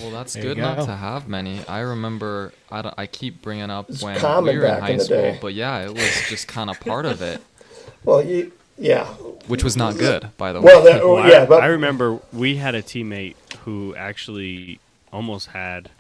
[0.01, 1.65] Well, that's there good not to have many.
[1.67, 5.01] I remember I, don't, I keep bringing up it's when we were in high in
[5.01, 5.39] school, day.
[5.41, 7.41] but yeah, it was just kind of part of it.
[8.05, 9.07] well, you, yeah.
[9.47, 10.93] Which was not good, by the well, way.
[10.93, 14.81] That, oh, well, yeah, but I remember we had a teammate who actually
[15.13, 15.91] almost had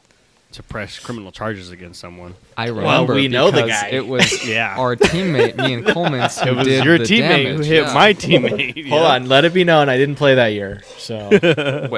[0.53, 2.35] to press criminal charges against someone.
[2.57, 3.15] I remember.
[3.15, 3.89] we know the because guy.
[3.89, 4.77] It was Yeah.
[4.79, 7.57] our teammate, me and Coleman's, who It was did your the teammate damage.
[7.57, 7.95] who hit yeah.
[7.95, 8.89] my teammate.
[8.89, 10.83] Hold on, let it be known I didn't play that year.
[10.97, 11.43] So What,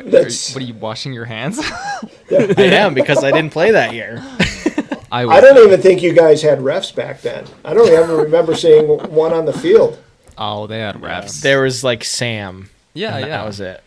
[0.06, 1.60] are, you- what are you washing your hands?
[1.60, 4.24] I am because I didn't play that year.
[5.12, 7.44] I, I don't even think you guys had refs back then.
[7.64, 9.98] I don't even remember seeing one on the field.
[10.38, 11.40] Oh, they had refs.
[11.42, 12.68] There was like Sam.
[12.94, 13.26] yeah, yeah.
[13.28, 13.82] That was it.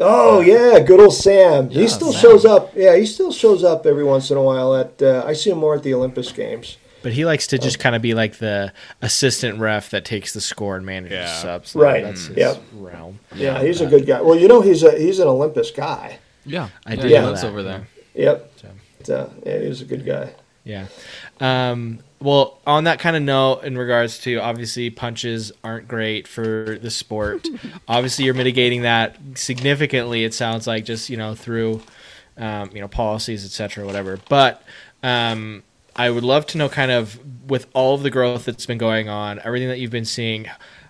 [0.00, 1.70] Oh yeah, good old Sam.
[1.70, 2.20] he still Sam.
[2.20, 2.72] shows up.
[2.76, 4.74] Yeah, he still shows up every once in a while.
[4.76, 6.76] At uh, I see him more at the Olympus games.
[7.02, 10.40] But he likes to just kind of be like the assistant ref that takes the
[10.40, 11.42] score and manages Yeah.
[11.42, 11.74] subs.
[11.74, 12.02] Right.
[12.02, 12.62] That's his Yep.
[12.74, 13.20] realm.
[13.36, 14.20] Yeah, he's a good guy.
[14.20, 16.18] Well, you know he's a he's an Olympus guy.
[16.44, 17.86] Yeah, I yeah, did he know lives that, over there.
[18.14, 18.52] Yep.
[19.04, 19.14] So.
[19.14, 20.30] Uh, yeah, he's a good guy.
[20.64, 20.86] Yeah.
[21.40, 26.78] Um, well, on that kind of note, in regards to obviously punches aren't great for
[26.80, 27.46] the sport.
[27.88, 30.24] obviously, you're mitigating that significantly.
[30.24, 31.82] It sounds like just you know through
[32.36, 34.18] um, you know policies, etc., whatever.
[34.28, 34.62] But
[35.02, 35.62] um,
[35.94, 39.08] I would love to know, kind of, with all of the growth that's been going
[39.08, 40.46] on, everything that you've been seeing,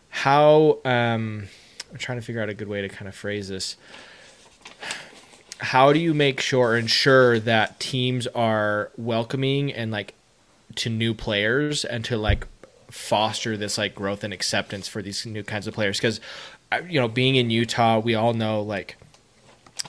[0.09, 1.49] how um,
[1.91, 3.77] I'm trying to figure out a good way to kind of phrase this
[5.61, 10.15] how do you make sure or ensure that teams are welcoming and like
[10.79, 12.47] to new players and to like
[12.91, 16.21] foster this like growth and acceptance for these new kinds of players because
[16.89, 18.97] you know being in utah we all know like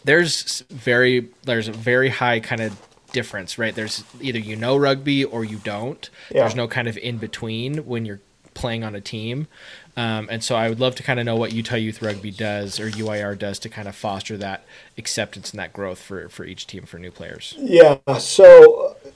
[0.04, 2.78] there's very there's a very high kind of
[3.12, 6.42] difference right there's either you know rugby or you don't Yeah.
[6.42, 8.20] there's no kind of in between when you're
[8.54, 9.48] playing on a team
[9.96, 12.80] um, and so i would love to kind of know what utah youth rugby does
[12.80, 14.64] or uyr does to kind of foster that
[14.98, 17.98] acceptance and that growth for for each team for new players Yeah.
[18.20, 19.10] So uh,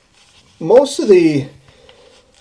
[0.60, 1.48] most of the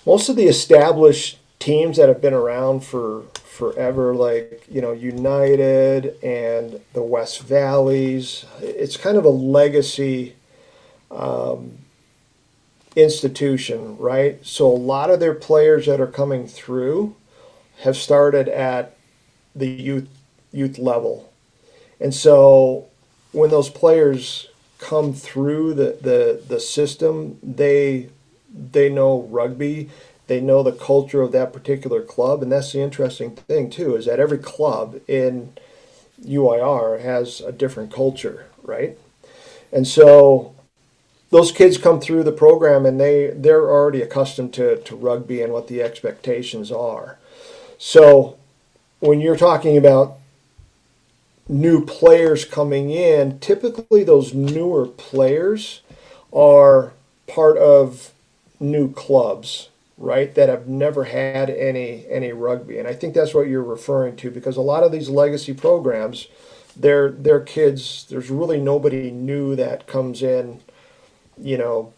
[0.05, 6.21] most of the established teams that have been around for forever, like you know United
[6.23, 10.35] and the West Valleys, it's kind of a legacy
[11.11, 11.77] um,
[12.95, 14.45] institution, right?
[14.45, 17.15] So a lot of their players that are coming through
[17.79, 18.95] have started at
[19.55, 20.07] the youth
[20.51, 21.31] youth level,
[21.99, 22.87] and so
[23.31, 28.09] when those players come through the, the, the system, they
[28.53, 29.89] they know rugby,
[30.27, 34.05] they know the culture of that particular club, and that's the interesting thing too, is
[34.05, 35.53] that every club in
[36.23, 38.97] UYR has a different culture, right?
[39.71, 40.53] And so
[41.31, 45.51] those kids come through the program and they, they're already accustomed to, to rugby and
[45.51, 47.17] what the expectations are.
[47.77, 48.37] So
[48.99, 50.17] when you're talking about
[51.49, 55.81] new players coming in, typically those newer players
[56.31, 56.93] are
[57.27, 58.13] part of
[58.63, 60.33] new clubs, right?
[60.33, 62.79] That have never had any any rugby.
[62.79, 66.27] And I think that's what you're referring to because a lot of these legacy programs,
[66.75, 70.61] their their kids, there's really nobody new that comes in,
[71.37, 71.93] you know,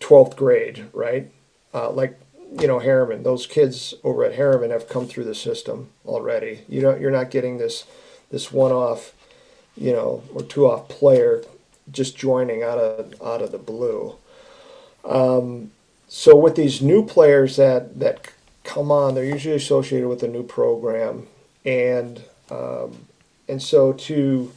[0.00, 1.30] 12th grade, right?
[1.72, 2.18] Uh, like
[2.60, 6.60] you know Herriman, those kids over at Herriman have come through the system already.
[6.68, 7.84] You know, you're not getting this
[8.30, 9.12] this one-off,
[9.76, 11.44] you know, or two-off player
[11.90, 14.16] just joining out of out of the blue.
[15.04, 15.70] Um,
[16.14, 18.28] so with these new players that that
[18.64, 21.26] come on, they're usually associated with a new program,
[21.64, 23.06] and um,
[23.48, 24.52] and so to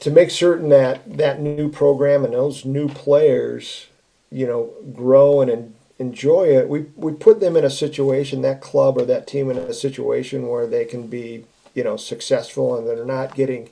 [0.00, 3.88] to make certain that that new program and those new players,
[4.30, 8.62] you know, grow and en- enjoy it, we we put them in a situation, that
[8.62, 12.88] club or that team in a situation where they can be, you know, successful and
[12.88, 13.68] they're not getting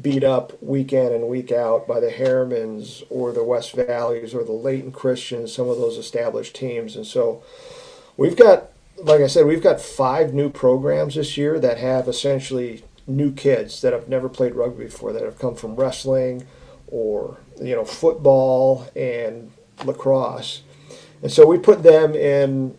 [0.00, 4.44] beat up week in and week out by the Herrimans or the West Valleys or
[4.44, 6.94] the Layton Christians, some of those established teams.
[6.96, 7.42] And so
[8.16, 8.70] we've got,
[9.02, 13.80] like I said, we've got five new programs this year that have essentially new kids
[13.80, 16.46] that have never played rugby before, that have come from wrestling
[16.86, 19.50] or, you know, football and
[19.84, 20.62] lacrosse.
[21.22, 22.76] And so we put them in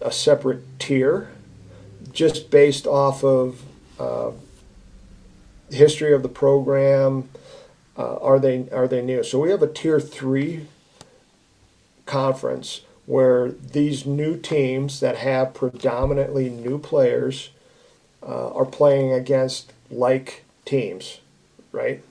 [0.00, 1.28] a separate tier
[2.12, 3.62] just based off of
[3.98, 4.30] uh,
[5.72, 7.28] history of the program.
[7.96, 9.22] Uh, are they are they new?
[9.22, 10.66] So we have a tier three
[12.06, 17.50] conference where these new teams that have predominantly new players
[18.22, 21.18] uh, are playing against like teams,
[21.72, 22.02] right?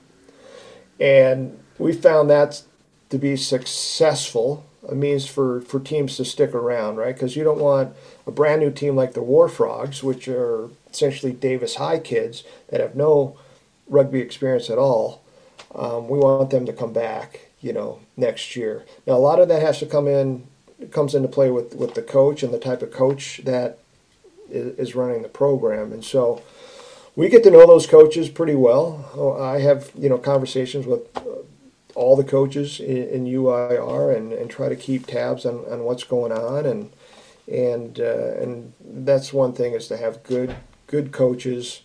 [1.00, 2.62] And we found that
[3.10, 4.64] to be successful.
[4.88, 7.14] A means for, for teams to stick around, right?
[7.14, 7.94] Because you don't want
[8.26, 12.80] a brand new team like the War Frogs, which are essentially Davis High kids that
[12.80, 13.36] have no
[13.92, 15.22] rugby experience at all.
[15.74, 18.84] Um, we want them to come back, you know, next year.
[19.06, 20.46] Now a lot of that has to come in,
[20.90, 23.78] comes into play with with the coach and the type of coach that
[24.50, 26.42] is, is running the program, and so
[27.14, 29.10] we get to know those coaches pretty well.
[29.14, 31.44] Oh, I have you know conversations with uh,
[31.94, 36.04] all the coaches in, in UYR and, and try to keep tabs on, on what's
[36.04, 36.90] going on and
[37.50, 41.82] and uh, and that's one thing is to have good good coaches,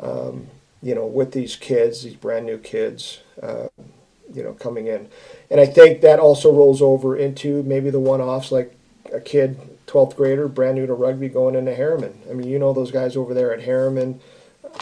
[0.00, 0.48] um,
[0.82, 3.68] you know, with these kids, these brand new kids, uh,
[4.34, 5.08] you know, coming in,
[5.50, 8.74] and I think that also rolls over into maybe the one-offs like
[9.12, 12.14] a kid, twelfth grader, brand new to rugby, going into Herriman.
[12.30, 14.20] I mean, you know, those guys over there at Herriman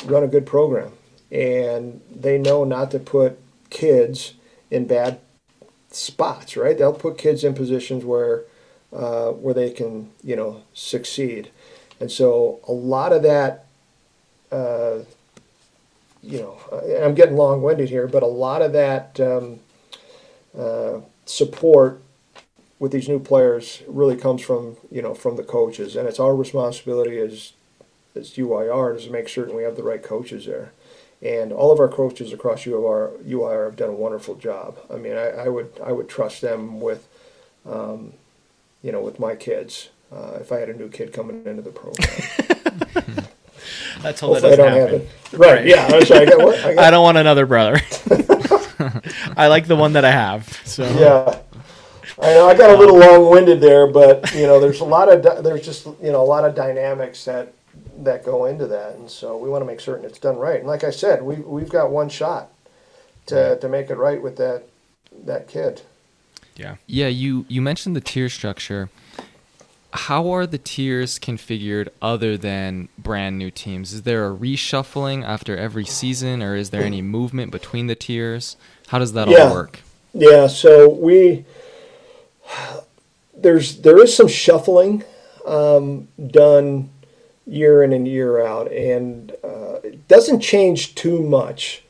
[0.06, 0.92] run a good program,
[1.30, 3.38] and they know not to put
[3.70, 4.34] kids
[4.70, 5.18] in bad
[5.90, 6.78] spots, right?
[6.78, 8.44] They'll put kids in positions where
[8.92, 11.50] uh, where they can, you know, succeed.
[11.98, 13.66] And so a lot of that,
[14.50, 15.00] uh,
[16.22, 16.58] you know,
[17.02, 19.60] I'm getting long-winded here, but a lot of that um,
[20.56, 22.02] uh, support
[22.78, 26.34] with these new players really comes from, you know, from the coaches, and it's our
[26.34, 27.52] responsibility as
[28.16, 30.72] as UYR to make certain we have the right coaches there.
[31.22, 34.78] And all of our coaches across UYR, UYR have done a wonderful job.
[34.92, 37.06] I mean, I, I would I would trust them with,
[37.66, 38.14] um,
[38.82, 39.90] you know, with my kids.
[40.10, 43.19] Uh, if I had a new kid coming into the program,
[44.02, 45.02] Let's hope that Hopefully I doesn't don't have happen.
[45.02, 45.08] it.
[45.32, 45.66] Right?
[45.66, 45.88] Yeah.
[45.92, 46.22] I'm sorry.
[46.22, 46.64] I, got, what?
[46.64, 47.80] I, got, I don't want another brother.
[49.36, 50.48] I like the one that I have.
[50.64, 51.40] So Yeah.
[52.22, 55.12] I know I got a little um, long-winded there, but you know, there's a lot
[55.12, 57.52] of di- there's just you know a lot of dynamics that
[57.98, 60.58] that go into that, and so we want to make certain it's done right.
[60.58, 62.50] And like I said, we we've got one shot
[63.26, 64.64] to to make it right with that
[65.24, 65.82] that kid.
[66.56, 66.76] yeah.
[66.86, 68.90] Yeah, you you mentioned the tier structure.
[69.92, 73.92] How are the tiers configured other than brand new teams?
[73.92, 78.56] Is there a reshuffling after every season or is there any movement between the tiers?
[78.88, 79.48] How does that Yeah.
[79.48, 79.80] all work?
[80.12, 81.44] Yeah, so we
[83.36, 85.04] there's there is some shuffling
[85.46, 86.90] um, done
[87.46, 91.82] year in and year out, and uh, it doesn't change too much.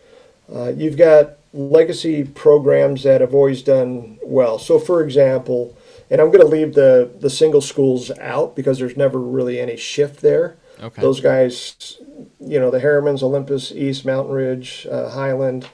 [0.52, 4.58] Uh, you've got legacy programs that have always done well.
[4.58, 5.76] So, for example,
[6.10, 9.76] and I'm going to leave the the single schools out because there's never really any
[9.76, 10.56] shift there.
[10.80, 11.00] Okay.
[11.00, 11.98] Those guys,
[12.40, 15.68] you know, the Herrimans, Olympus, East, Mountain Ridge, uh, Highland,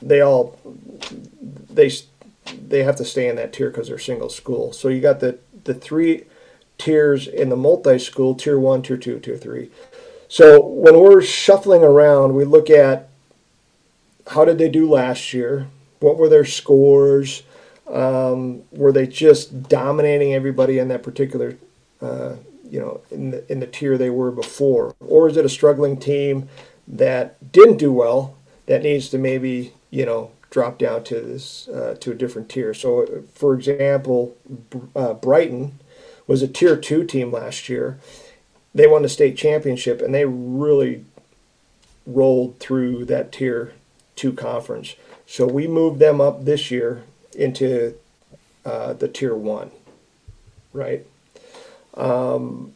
[0.00, 0.58] they all
[1.70, 1.90] they
[2.68, 4.72] they have to stay in that tier because they're single school.
[4.72, 6.24] So you got the the three
[6.78, 9.70] tiers in the multi school: tier one, tier two, tier three.
[10.28, 13.08] So when we're shuffling around, we look at
[14.28, 15.66] how did they do last year?
[15.98, 17.42] What were their scores?
[17.92, 21.56] Um, were they just dominating everybody in that particular,
[22.00, 22.36] uh,
[22.68, 25.96] you know, in the in the tier they were before, or is it a struggling
[25.96, 26.48] team
[26.86, 31.96] that didn't do well that needs to maybe you know drop down to this uh,
[32.00, 32.72] to a different tier?
[32.72, 34.36] So, for example,
[34.94, 35.80] uh, Brighton
[36.28, 37.98] was a tier two team last year.
[38.72, 41.04] They won the state championship, and they really
[42.06, 43.72] rolled through that tier
[44.14, 44.94] two conference.
[45.26, 47.02] So we moved them up this year
[47.34, 47.94] into
[48.64, 49.70] uh, the tier one,
[50.72, 51.06] right?
[51.94, 52.74] Um,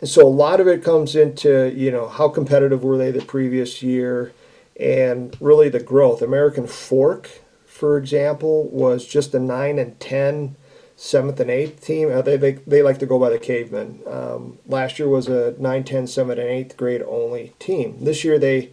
[0.00, 3.24] and so a lot of it comes into you know how competitive were they the
[3.24, 4.32] previous year,
[4.78, 6.22] and really the growth.
[6.22, 10.56] American Fork, for example, was just a nine and ten
[10.96, 12.10] seventh and eighth team.
[12.10, 14.00] Uh, they, they, they like to go by the cavemen.
[14.06, 17.98] Um, last year was a 9, 10, 7, and 8th grade only team.
[18.00, 18.70] This year they,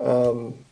[0.00, 0.65] um,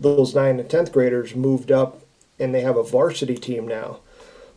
[0.00, 2.00] those 9 and 10th graders moved up
[2.38, 3.98] and they have a varsity team now.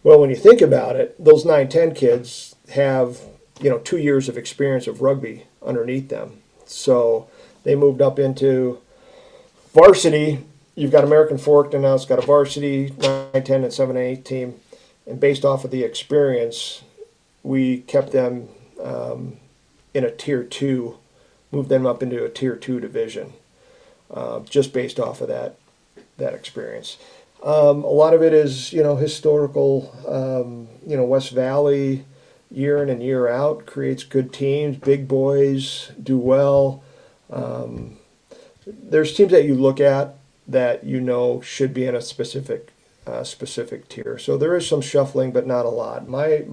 [0.04, 3.20] Well, when you think about it, those 9, 10 kids have,
[3.60, 6.42] you know, two years of experience of rugby underneath them.
[6.66, 7.28] So
[7.64, 8.80] they moved up into
[9.74, 10.46] varsity.
[10.76, 14.06] You've got American Fork, and now it's got a varsity 9, 10, and 7, and
[14.06, 14.60] 8 team
[15.10, 16.84] and based off of the experience,
[17.42, 18.48] we kept them
[18.82, 19.38] um,
[19.94, 20.98] in a tier two,
[21.52, 23.34] moved them up into a tier two division,
[24.14, 25.56] uh, just based off of that
[26.18, 26.98] that experience.
[27.44, 29.94] Um, a lot of it is you know historical.
[30.08, 32.06] Um, you know West Valley,
[32.52, 34.78] year in and year out, creates good teams.
[34.78, 36.84] Big boys do well.
[37.32, 37.98] Um,
[38.66, 40.16] there's teams that you look at
[40.48, 42.74] that you know should be in a specific
[43.08, 44.18] uh, specific tier.
[44.18, 46.08] So there is some shuffling, but not a lot.
[46.08, 46.44] My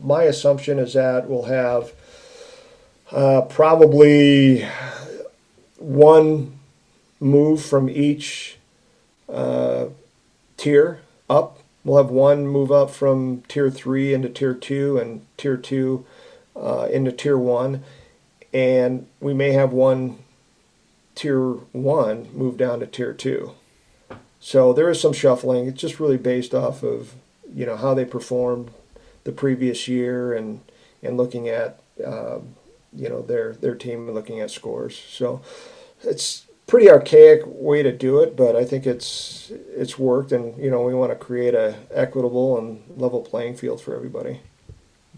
[0.00, 1.92] my assumption is that we'll have
[3.10, 4.66] uh, probably
[5.78, 6.59] one
[7.20, 8.58] move from each
[9.28, 9.86] uh,
[10.56, 11.58] tier up.
[11.84, 16.04] We'll have one move up from tier three into tier two, and tier two
[16.56, 17.84] uh, into tier one,
[18.52, 20.18] and we may have one
[21.14, 23.52] tier one move down to tier two.
[24.40, 25.66] So there is some shuffling.
[25.66, 27.14] It's just really based off of
[27.54, 28.70] you know how they performed
[29.24, 30.60] the previous year and
[31.02, 32.54] and looking at um,
[32.92, 34.98] you know their their team and looking at scores.
[34.98, 35.42] So
[36.02, 40.70] it's pretty archaic way to do it, but I think it's it's worked, and you
[40.70, 44.40] know we want to create a equitable and level playing field for everybody.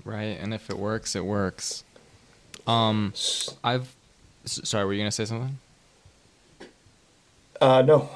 [0.05, 1.85] Right, and if it works, it works.
[2.67, 3.13] Um,
[3.63, 3.95] I've
[4.47, 5.59] sorry, were you gonna say something?
[7.61, 8.09] Uh, no.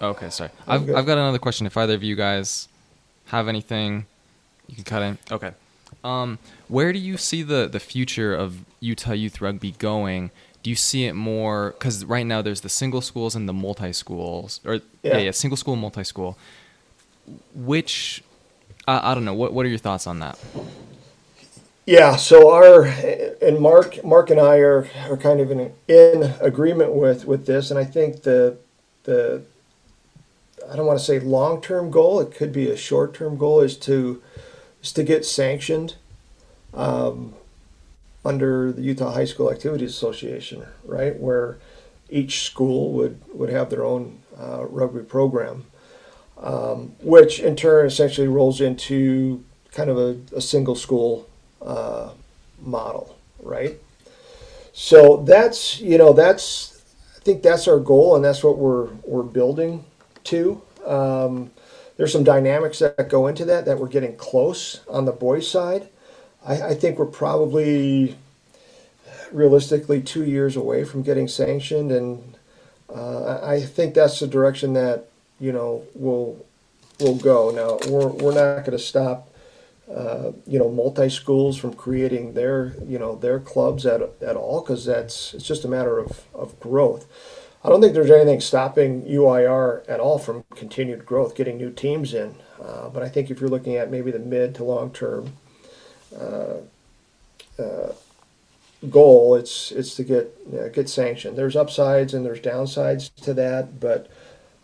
[0.00, 0.50] Okay, sorry.
[0.68, 1.66] I've I've got another question.
[1.66, 2.68] If either of you guys
[3.26, 4.04] have anything,
[4.68, 5.18] you can cut in.
[5.30, 5.52] Okay.
[6.04, 6.38] Um,
[6.68, 10.30] where do you see the the future of Utah youth rugby going?
[10.62, 13.92] Do you see it more because right now there's the single schools and the multi
[13.92, 14.80] schools, or yeah.
[15.02, 16.38] yeah, yeah, single school, multi school.
[17.54, 18.22] Which
[18.86, 19.34] uh, I don't know.
[19.34, 20.38] What what are your thoughts on that?
[21.84, 26.92] Yeah, so our and Mark Mark and I are, are kind of in in agreement
[26.92, 28.56] with with this, and I think the
[29.02, 29.42] the
[30.70, 32.20] I don't want to say long term goal.
[32.20, 34.22] It could be a short term goal is to
[34.80, 35.96] is to get sanctioned
[36.74, 37.34] um,
[38.24, 41.58] under the Utah High School Activities Association, right, where
[42.08, 45.64] each school would would have their own uh, rugby program,
[46.38, 49.42] um, which in turn essentially rolls into
[49.72, 51.28] kind of a, a single school
[51.60, 52.10] uh,
[52.60, 53.78] model, right?
[54.72, 56.82] So that's you know that's
[57.16, 59.84] I think that's our goal, and that's what we're we're building
[60.24, 60.62] to.
[60.86, 61.50] Um,
[61.96, 65.88] there's some dynamics that go into that that we're getting close on the boys' side.
[66.46, 68.16] I, I think we're probably
[69.32, 72.36] realistically two years away from getting sanctioned, and
[72.94, 75.08] uh, I think that's the direction that
[75.40, 76.44] you know will
[77.00, 77.50] will go.
[77.50, 79.28] Now we're we're not going to stop.
[79.92, 84.62] Uh, you know, multi schools from creating their, you know, their clubs at, at all
[84.62, 87.06] because that's it's just a matter of, of growth.
[87.62, 92.14] I don't think there's anything stopping UYR at all from continued growth, getting new teams
[92.14, 92.36] in.
[92.62, 95.34] Uh, but I think if you're looking at maybe the mid to long term
[98.90, 101.36] goal, it's it's to get you know, get sanctioned.
[101.36, 104.10] There's upsides and there's downsides to that, but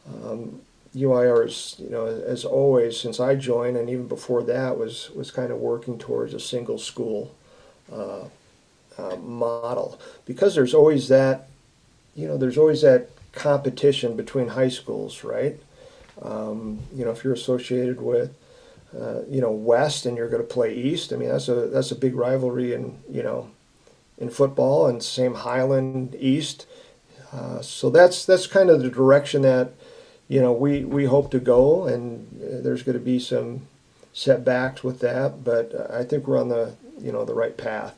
[0.06, 0.60] um,
[0.96, 5.30] UYR is you know as always since I joined and even before that was was
[5.30, 7.34] kind of working towards a single school
[7.92, 8.24] uh,
[8.98, 11.48] uh, model because there's always that
[12.18, 15.56] you know, there's always that competition between high schools, right?
[16.20, 18.34] Um, you know, if you're associated with,
[18.96, 21.90] uh, you know, West and you're going to play East, I mean, that's a that's
[21.90, 23.50] a big rivalry in you know,
[24.16, 26.66] in football, and same Highland East.
[27.32, 29.72] Uh, so that's that's kind of the direction that
[30.28, 33.66] you know we we hope to go, and uh, there's going to be some
[34.12, 37.94] setbacks with that, but I think we're on the you know the right path.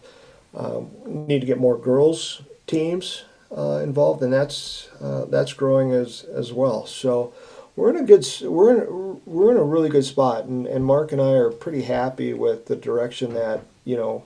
[0.54, 3.22] Um, need to get more girls teams
[3.56, 6.86] uh, involved, and that's uh, that's growing as as well.
[6.86, 7.32] So
[7.80, 11.12] we're in a good we're in we're in a really good spot, and, and Mark
[11.12, 14.24] and I are pretty happy with the direction that you know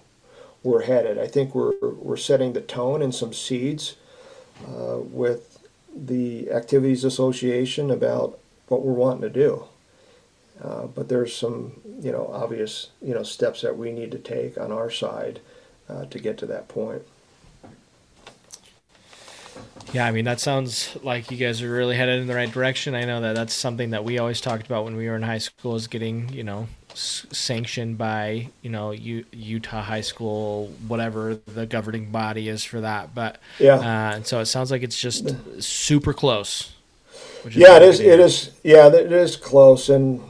[0.64, 1.18] we're headed.
[1.18, 3.94] I think we're we're setting the tone and some seeds
[4.66, 5.58] uh, with
[5.94, 9.64] the activities association about what we're wanting to do.
[10.62, 14.56] Uh, but there's some, you know, obvious, you know, steps that we need to take
[14.56, 15.40] on our side
[15.88, 17.02] uh, to get to that point.
[19.92, 22.94] Yeah, I mean that sounds like you guys are really headed in the right direction.
[22.94, 25.38] I know that that's something that we always talked about when we were in high
[25.38, 31.36] school is getting, you know, s- sanctioned by, you know, U- Utah high school, whatever
[31.46, 33.14] the governing body is for that.
[33.14, 36.72] But yeah, uh, and so it sounds like it's just super close.
[37.52, 38.00] yeah, it is.
[38.00, 38.50] It is.
[38.62, 40.22] Yeah, it is close, and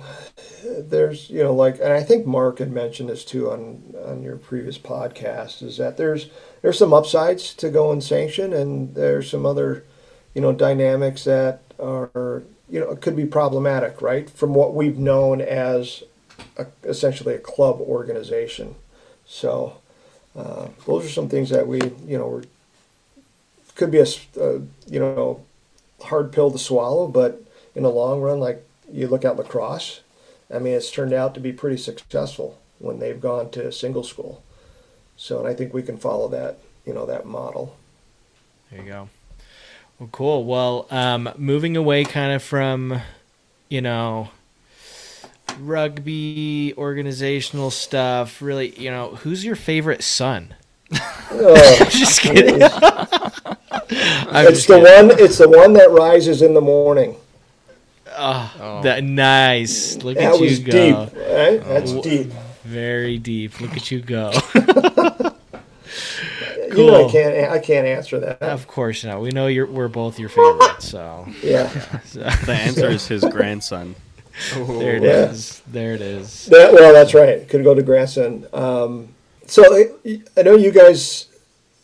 [0.79, 4.37] there's you know like, and I think Mark had mentioned this too on on your
[4.37, 6.29] previous podcast is that there's
[6.65, 9.85] there's some upsides to going sanction, and there's some other,
[10.33, 14.31] you know, dynamics that are, you know, could be problematic, right?
[14.31, 16.05] From what we've known as
[16.57, 18.77] a, essentially a club organization.
[19.27, 19.77] So
[20.35, 22.41] uh, those are some things that we, you know,
[23.75, 24.07] could be a,
[24.87, 25.45] you know,
[26.05, 27.43] hard pill to swallow, but
[27.75, 30.01] in the long run, like you look at lacrosse,
[30.51, 34.43] I mean, it's turned out to be pretty successful when they've gone to single school.
[35.17, 37.77] So, and I think we can follow that, you know, that model.
[38.71, 39.09] There you go.
[39.99, 40.45] Well, cool.
[40.45, 43.01] Well, um, moving away kind of from,
[43.69, 44.31] you know,
[45.61, 48.43] rugby organizational stuff.
[48.43, 50.55] Really, you know, who's your favorite son?
[51.35, 52.61] Uh, just kidding.
[52.61, 52.71] it's
[53.91, 55.09] just the kidding.
[55.09, 55.19] one.
[55.19, 57.17] It's the one that rises in the morning.
[58.17, 58.83] Oh, oh.
[58.83, 59.97] that nice!
[60.05, 60.71] Look that at you go.
[60.71, 61.65] Deep, right?
[61.65, 62.03] That's oh.
[62.03, 62.31] deep.
[62.75, 63.61] Very deep.
[63.61, 64.33] Look at you go.
[64.33, 65.31] cool.
[66.75, 67.53] You know, I can't.
[67.53, 68.43] I can't answer that.
[68.43, 69.21] Of course not.
[69.21, 69.67] We know you're.
[69.67, 70.83] We're both your favorite.
[70.83, 71.71] So yeah.
[71.73, 72.21] yeah so.
[72.21, 73.95] The answer is his grandson.
[74.57, 75.31] There it yeah.
[75.31, 75.63] is.
[75.69, 76.47] There it is.
[76.47, 77.49] That, well, that's right.
[77.49, 78.49] Could go to grandson.
[78.53, 79.15] Um,
[79.47, 79.63] so
[80.37, 81.29] I know you guys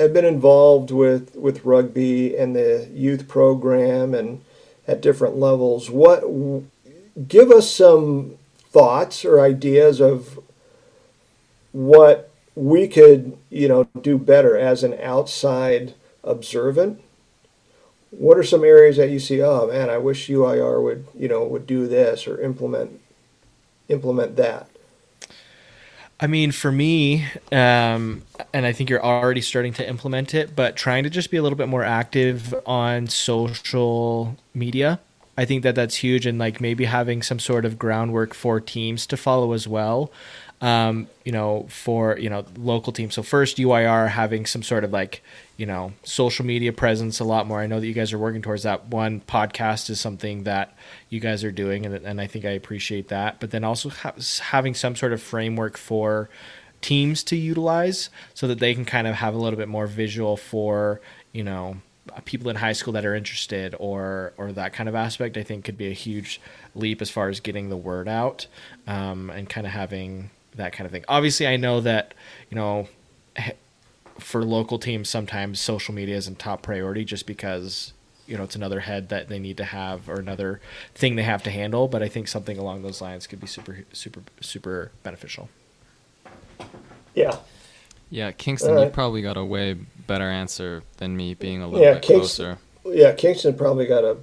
[0.00, 4.42] have been involved with, with rugby and the youth program and
[4.88, 5.90] at different levels.
[5.90, 6.24] What
[7.28, 8.36] give us some
[8.70, 10.40] thoughts or ideas of
[11.72, 15.94] what we could, you know, do better as an outside
[16.24, 17.00] observant.
[18.10, 19.40] What are some areas that you see?
[19.40, 23.00] Oh man, I wish UYR would, you know, would do this or implement
[23.88, 24.68] implement that.
[26.22, 30.76] I mean, for me, um, and I think you're already starting to implement it, but
[30.76, 35.00] trying to just be a little bit more active on social media.
[35.38, 39.06] I think that that's huge, and like maybe having some sort of groundwork for teams
[39.06, 40.12] to follow as well
[40.60, 43.14] um, you know, for you know local teams.
[43.14, 45.22] So first, UYR having some sort of like
[45.56, 47.60] you know social media presence a lot more.
[47.60, 48.86] I know that you guys are working towards that.
[48.88, 50.76] One podcast is something that
[51.08, 53.40] you guys are doing, and, and I think I appreciate that.
[53.40, 56.28] But then also ha- having some sort of framework for
[56.82, 60.36] teams to utilize so that they can kind of have a little bit more visual
[60.36, 61.00] for
[61.32, 61.76] you know
[62.24, 65.64] people in high school that are interested or or that kind of aspect i think
[65.64, 66.40] could be a huge
[66.74, 68.46] leap as far as getting the word out
[68.86, 71.04] um, and kind of having that kind of thing.
[71.08, 72.14] Obviously, I know that
[72.50, 72.88] you know
[74.18, 77.92] for local teams sometimes social media isn't top priority just because
[78.26, 80.60] you know it's another head that they need to have or another
[80.94, 81.88] thing they have to handle.
[81.88, 85.48] But I think something along those lines could be super super super beneficial.
[87.14, 87.36] Yeah.
[88.12, 91.80] Yeah, Kingston, uh, you probably got a way better answer than me being a little
[91.80, 92.98] yeah, bit Kingston, closer.
[92.98, 94.16] Yeah, Kingston probably got a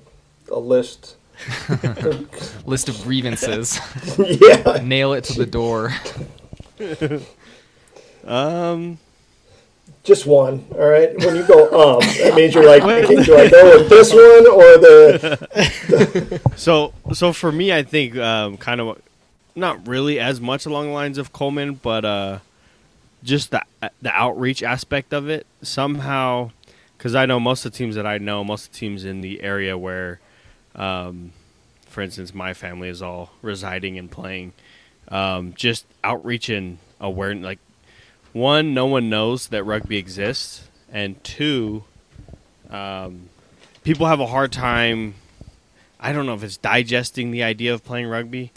[0.52, 1.16] a list
[2.66, 3.80] List of grievances.
[4.18, 4.82] yeah.
[4.84, 5.94] Nail it to the door.
[8.26, 9.00] um.
[10.04, 11.18] Just one, all right.
[11.18, 14.78] When you go um, that means you're like, do I go with this one or
[14.78, 15.48] the?
[15.90, 16.58] the...
[16.58, 19.02] so, so for me, I think um, kind of
[19.54, 22.40] not really as much along the lines of Coleman, but uh,
[23.22, 23.62] just the
[24.02, 26.52] the outreach aspect of it somehow.
[26.98, 29.20] Because I know most of the teams that I know, most of the teams in
[29.20, 30.22] the area where
[30.78, 31.34] um,
[31.88, 34.54] for instance, my family is all residing and playing.
[35.10, 37.44] Um, just outreach and awareness.
[37.44, 37.60] Like,
[38.34, 41.84] one, no one knows that rugby exists, and two,
[42.70, 43.30] um,
[43.84, 45.16] people have a hard time.
[46.00, 48.52] I don't know if it's digesting the idea of playing rugby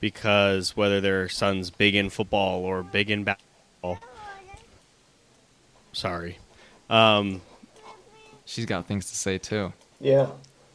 [0.00, 3.98] because whether their son's big in football or big in basketball.
[5.92, 6.38] Sorry.
[6.88, 7.42] Um,
[8.44, 9.72] She's got things to say too.
[10.00, 10.26] Yeah.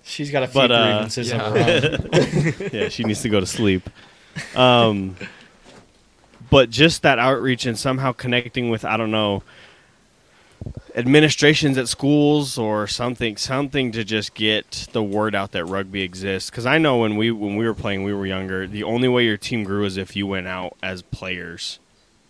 [0.08, 2.70] She's got a few but, uh, grievances yeah.
[2.72, 3.89] yeah, she needs to go to sleep.
[4.56, 5.16] Um,
[6.51, 9.43] but just that outreach and somehow connecting with I don't know
[10.95, 16.49] administrations at schools or something something to just get the word out that rugby exists
[16.49, 19.24] because i know when we when we were playing we were younger the only way
[19.26, 21.80] your team grew is if you went out as players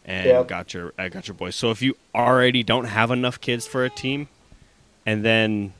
[0.03, 0.47] and yep.
[0.47, 3.85] got your uh, got your boys so if you already don't have enough kids for
[3.85, 4.27] a team
[5.05, 5.71] and then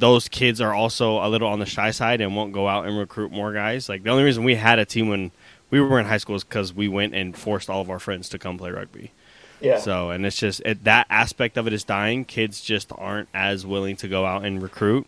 [0.00, 2.98] those kids are also a little on the shy side and won't go out and
[2.98, 3.88] recruit more guys.
[3.88, 5.30] Like the only reason we had a team when
[5.70, 8.28] we were in high school is because we went and forced all of our friends
[8.30, 9.12] to come play rugby.
[9.60, 9.78] Yeah.
[9.78, 12.24] So and it's just it, that aspect of it is dying.
[12.24, 15.06] Kids just aren't as willing to go out and recruit.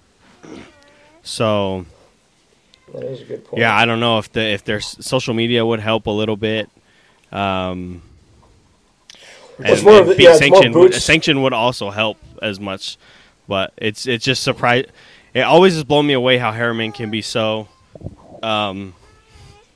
[1.23, 1.87] So.
[2.93, 3.61] That is a good point.
[3.61, 6.69] Yeah, I don't know if the if their social media would help a little bit.
[7.31, 8.03] Um,
[9.59, 12.99] and, more and the, yeah, sanction, would, sanction would also help as much
[13.49, 14.87] but it's it's just surprise.
[15.35, 17.69] It always has blown me away how Herriman can be so
[18.43, 18.95] um,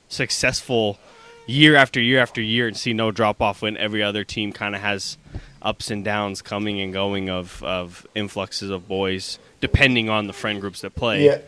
[0.09, 0.99] successful
[1.47, 4.75] year after year after year and see no drop off when every other team kind
[4.75, 5.17] of has
[5.63, 10.61] ups and downs coming and going of, of influxes of boys depending on the friend
[10.61, 11.25] groups that play.
[11.25, 11.39] Yeah.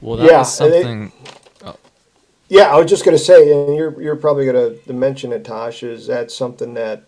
[0.00, 1.12] Well, that yeah, something.
[1.64, 1.76] oh.
[2.48, 5.44] Yeah, I was just going to say, and you're you're probably going to mention it,
[5.44, 5.82] Tosh.
[5.82, 7.04] Is that something that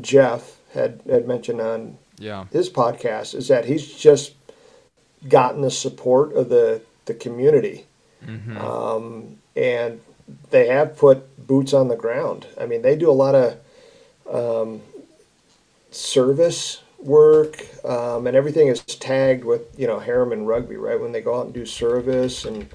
[0.00, 2.46] Jeff had had mentioned on yeah.
[2.52, 4.34] his podcast is that he's just
[5.28, 7.86] gotten the support of the the community,
[8.24, 8.58] mm-hmm.
[8.58, 10.00] um, and
[10.50, 12.46] they have put boots on the ground.
[12.60, 13.58] I mean, they do a lot of
[14.30, 14.82] um,
[15.90, 21.00] service work, um, and everything is tagged with you know Herriman Rugby, right?
[21.00, 22.68] When they go out and do service, and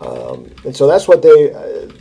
[0.00, 1.52] um, and so that's what they.
[1.52, 1.92] Uh,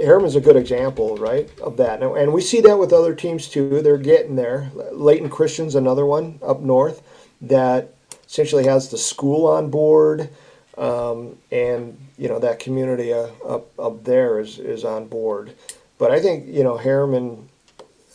[0.00, 2.02] Herriman's a good example, right, of that.
[2.02, 3.82] And, we see that with other teams too.
[3.82, 4.70] They're getting there.
[4.92, 7.02] Layton Christian's another one up north
[7.40, 7.92] that
[8.26, 10.30] essentially has the school on board,
[10.78, 15.52] um, and you know that community uh, up up there is is on board.
[15.98, 17.44] But I think you know Herriman,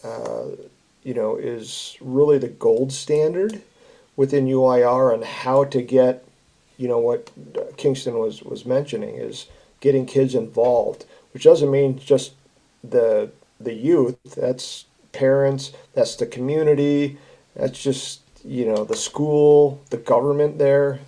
[0.04, 0.46] uh,
[1.04, 3.62] you know, is really the gold standard
[4.16, 6.26] within UYR on how to get,
[6.78, 7.30] you know, what
[7.78, 9.48] Kingston was was mentioning is
[9.80, 11.06] getting kids involved
[11.38, 12.34] which doesn't mean just
[12.84, 13.30] the
[13.60, 14.18] the youth.
[14.36, 15.72] That's parents.
[15.94, 17.20] That's the community.
[17.56, 21.00] That's just you know the school, the government there.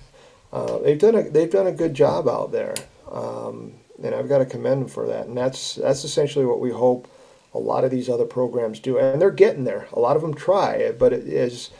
[0.53, 2.75] Uh, they've done a they've done a good job out there,
[3.11, 3.73] um,
[4.03, 5.25] and I've got to commend them for that.
[5.25, 7.07] And that's that's essentially what we hope
[7.55, 9.87] a lot of these other programs do, and they're getting there.
[9.93, 11.71] A lot of them try, but it is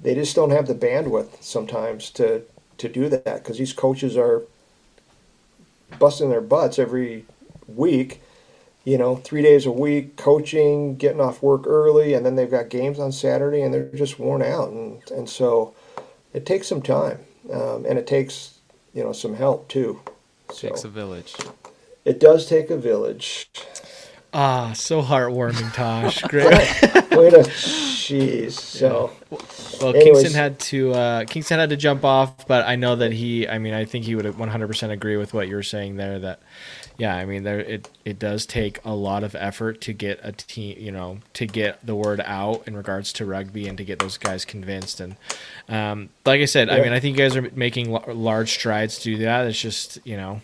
[0.00, 2.42] they just don't have the bandwidth sometimes to
[2.76, 4.44] to do that because these coaches are
[5.98, 7.24] busting their butts every
[7.68, 8.20] week
[8.88, 12.70] you know, three days a week, coaching, getting off work early, and then they've got
[12.70, 15.74] games on Saturday, and they're just worn out, and and so
[16.32, 17.18] it takes some time,
[17.52, 18.60] um, and it takes
[18.94, 20.00] you know some help too.
[20.50, 21.36] So, takes a village.
[22.06, 23.50] It does take a village.
[24.32, 26.22] Ah, so heartwarming, Tosh.
[26.28, 26.46] Great.
[26.48, 28.52] Wait a jeez.
[28.52, 29.10] So,
[29.82, 30.22] well, anyways.
[30.22, 33.46] Kingston had to uh, Kingston had to jump off, but I know that he.
[33.46, 36.18] I mean, I think he would 100% agree with what you were saying there.
[36.18, 36.40] That
[36.98, 40.32] yeah, I mean, there it it does take a lot of effort to get a
[40.32, 44.00] team, you know, to get the word out in regards to rugby and to get
[44.00, 44.98] those guys convinced.
[45.00, 45.14] And
[45.68, 46.74] um, like I said, yeah.
[46.74, 49.46] I mean, I think you guys are making l- large strides to do that.
[49.46, 50.40] It's just you know,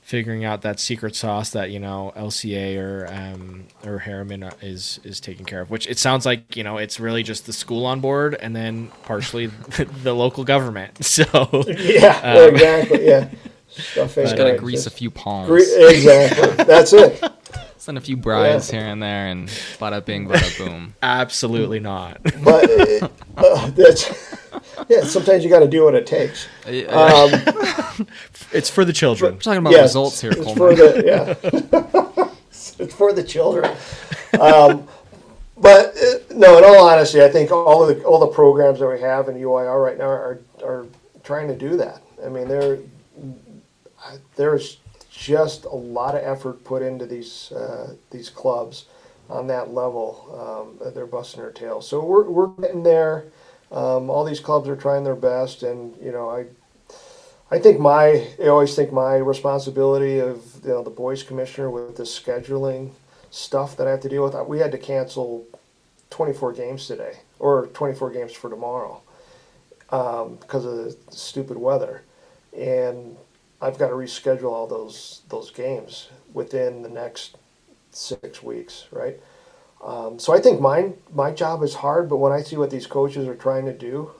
[0.00, 5.20] figuring out that secret sauce that you know LCA or um, or Herriman is is
[5.20, 5.70] taking care of.
[5.70, 8.90] Which it sounds like you know it's really just the school on board and then
[9.02, 9.46] partially
[10.02, 11.00] the local government.
[11.12, 11.24] So
[11.68, 13.06] yeah, um, exactly.
[13.06, 13.28] Yeah.
[13.72, 15.48] Stuff Just gotta grease a few palms.
[15.48, 16.64] Gre- exactly.
[16.64, 17.22] That's it.
[17.78, 18.78] Send a few brides yeah.
[18.78, 20.94] here and there, and bada bing, bada boom.
[21.02, 22.20] Absolutely not.
[22.44, 24.36] But uh, uh, that's
[24.88, 25.02] yeah.
[25.02, 26.46] Sometimes you got to do what it takes.
[26.66, 28.06] Um,
[28.52, 29.34] it's for the children.
[29.34, 32.28] We're talking about yes, results here, it's For the, yeah.
[32.78, 33.74] it's for the children.
[34.38, 34.86] Um,
[35.56, 39.00] but uh, no, in all honesty, I think all the all the programs that we
[39.00, 40.86] have in UYR right now are are
[41.24, 42.02] trying to do that.
[42.24, 42.78] I mean, they're
[44.36, 44.78] there's
[45.10, 48.86] just a lot of effort put into these uh, these clubs
[49.28, 50.78] on that level.
[50.82, 53.24] Um, they're busting their tails, so we're we're getting there.
[53.70, 56.46] Um, all these clubs are trying their best, and you know I.
[57.50, 61.96] I think my, I always think my responsibility of you know the boys commissioner with
[61.98, 62.92] the scheduling
[63.30, 64.34] stuff that I have to deal with.
[64.46, 65.44] We had to cancel
[66.08, 69.02] 24 games today, or 24 games for tomorrow,
[69.90, 72.02] um, because of the stupid weather,
[72.56, 73.18] and
[73.62, 77.36] I've got to reschedule all those those games within the next
[77.92, 79.20] six weeks, right?
[79.82, 82.88] Um, so I think mine my job is hard, but when I see what these
[82.88, 84.10] coaches are trying to do,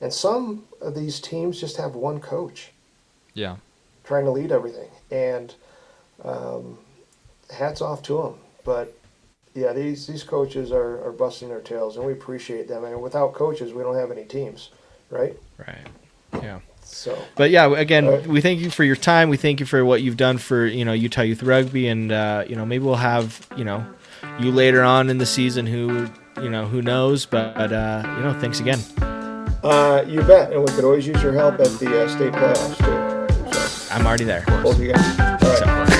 [0.00, 2.70] and some of these teams just have one coach,
[3.34, 3.56] yeah,
[4.04, 5.54] trying to lead everything, and
[6.24, 6.78] um,
[7.50, 8.34] hats off to them.
[8.64, 8.96] But
[9.54, 12.84] yeah, these these coaches are, are busting their tails, and we appreciate them.
[12.84, 14.70] And without coaches, we don't have any teams,
[15.10, 15.36] right?
[15.58, 15.86] Right.
[16.34, 16.60] Yeah.
[16.84, 18.26] So, but yeah, again, right.
[18.26, 19.28] we thank you for your time.
[19.28, 22.44] We thank you for what you've done for you know Utah Youth Rugby, and uh,
[22.48, 23.84] you know maybe we'll have you know
[24.38, 25.66] you later on in the season.
[25.66, 26.08] Who
[26.40, 27.26] you know who knows?
[27.26, 28.80] But uh, you know, thanks again.
[29.62, 32.76] Uh, you bet, and we could always use your help at the uh, state playoffs
[32.76, 33.52] too.
[33.52, 33.94] So.
[33.94, 34.44] I'm already there.
[34.62, 35.90] Both you guys.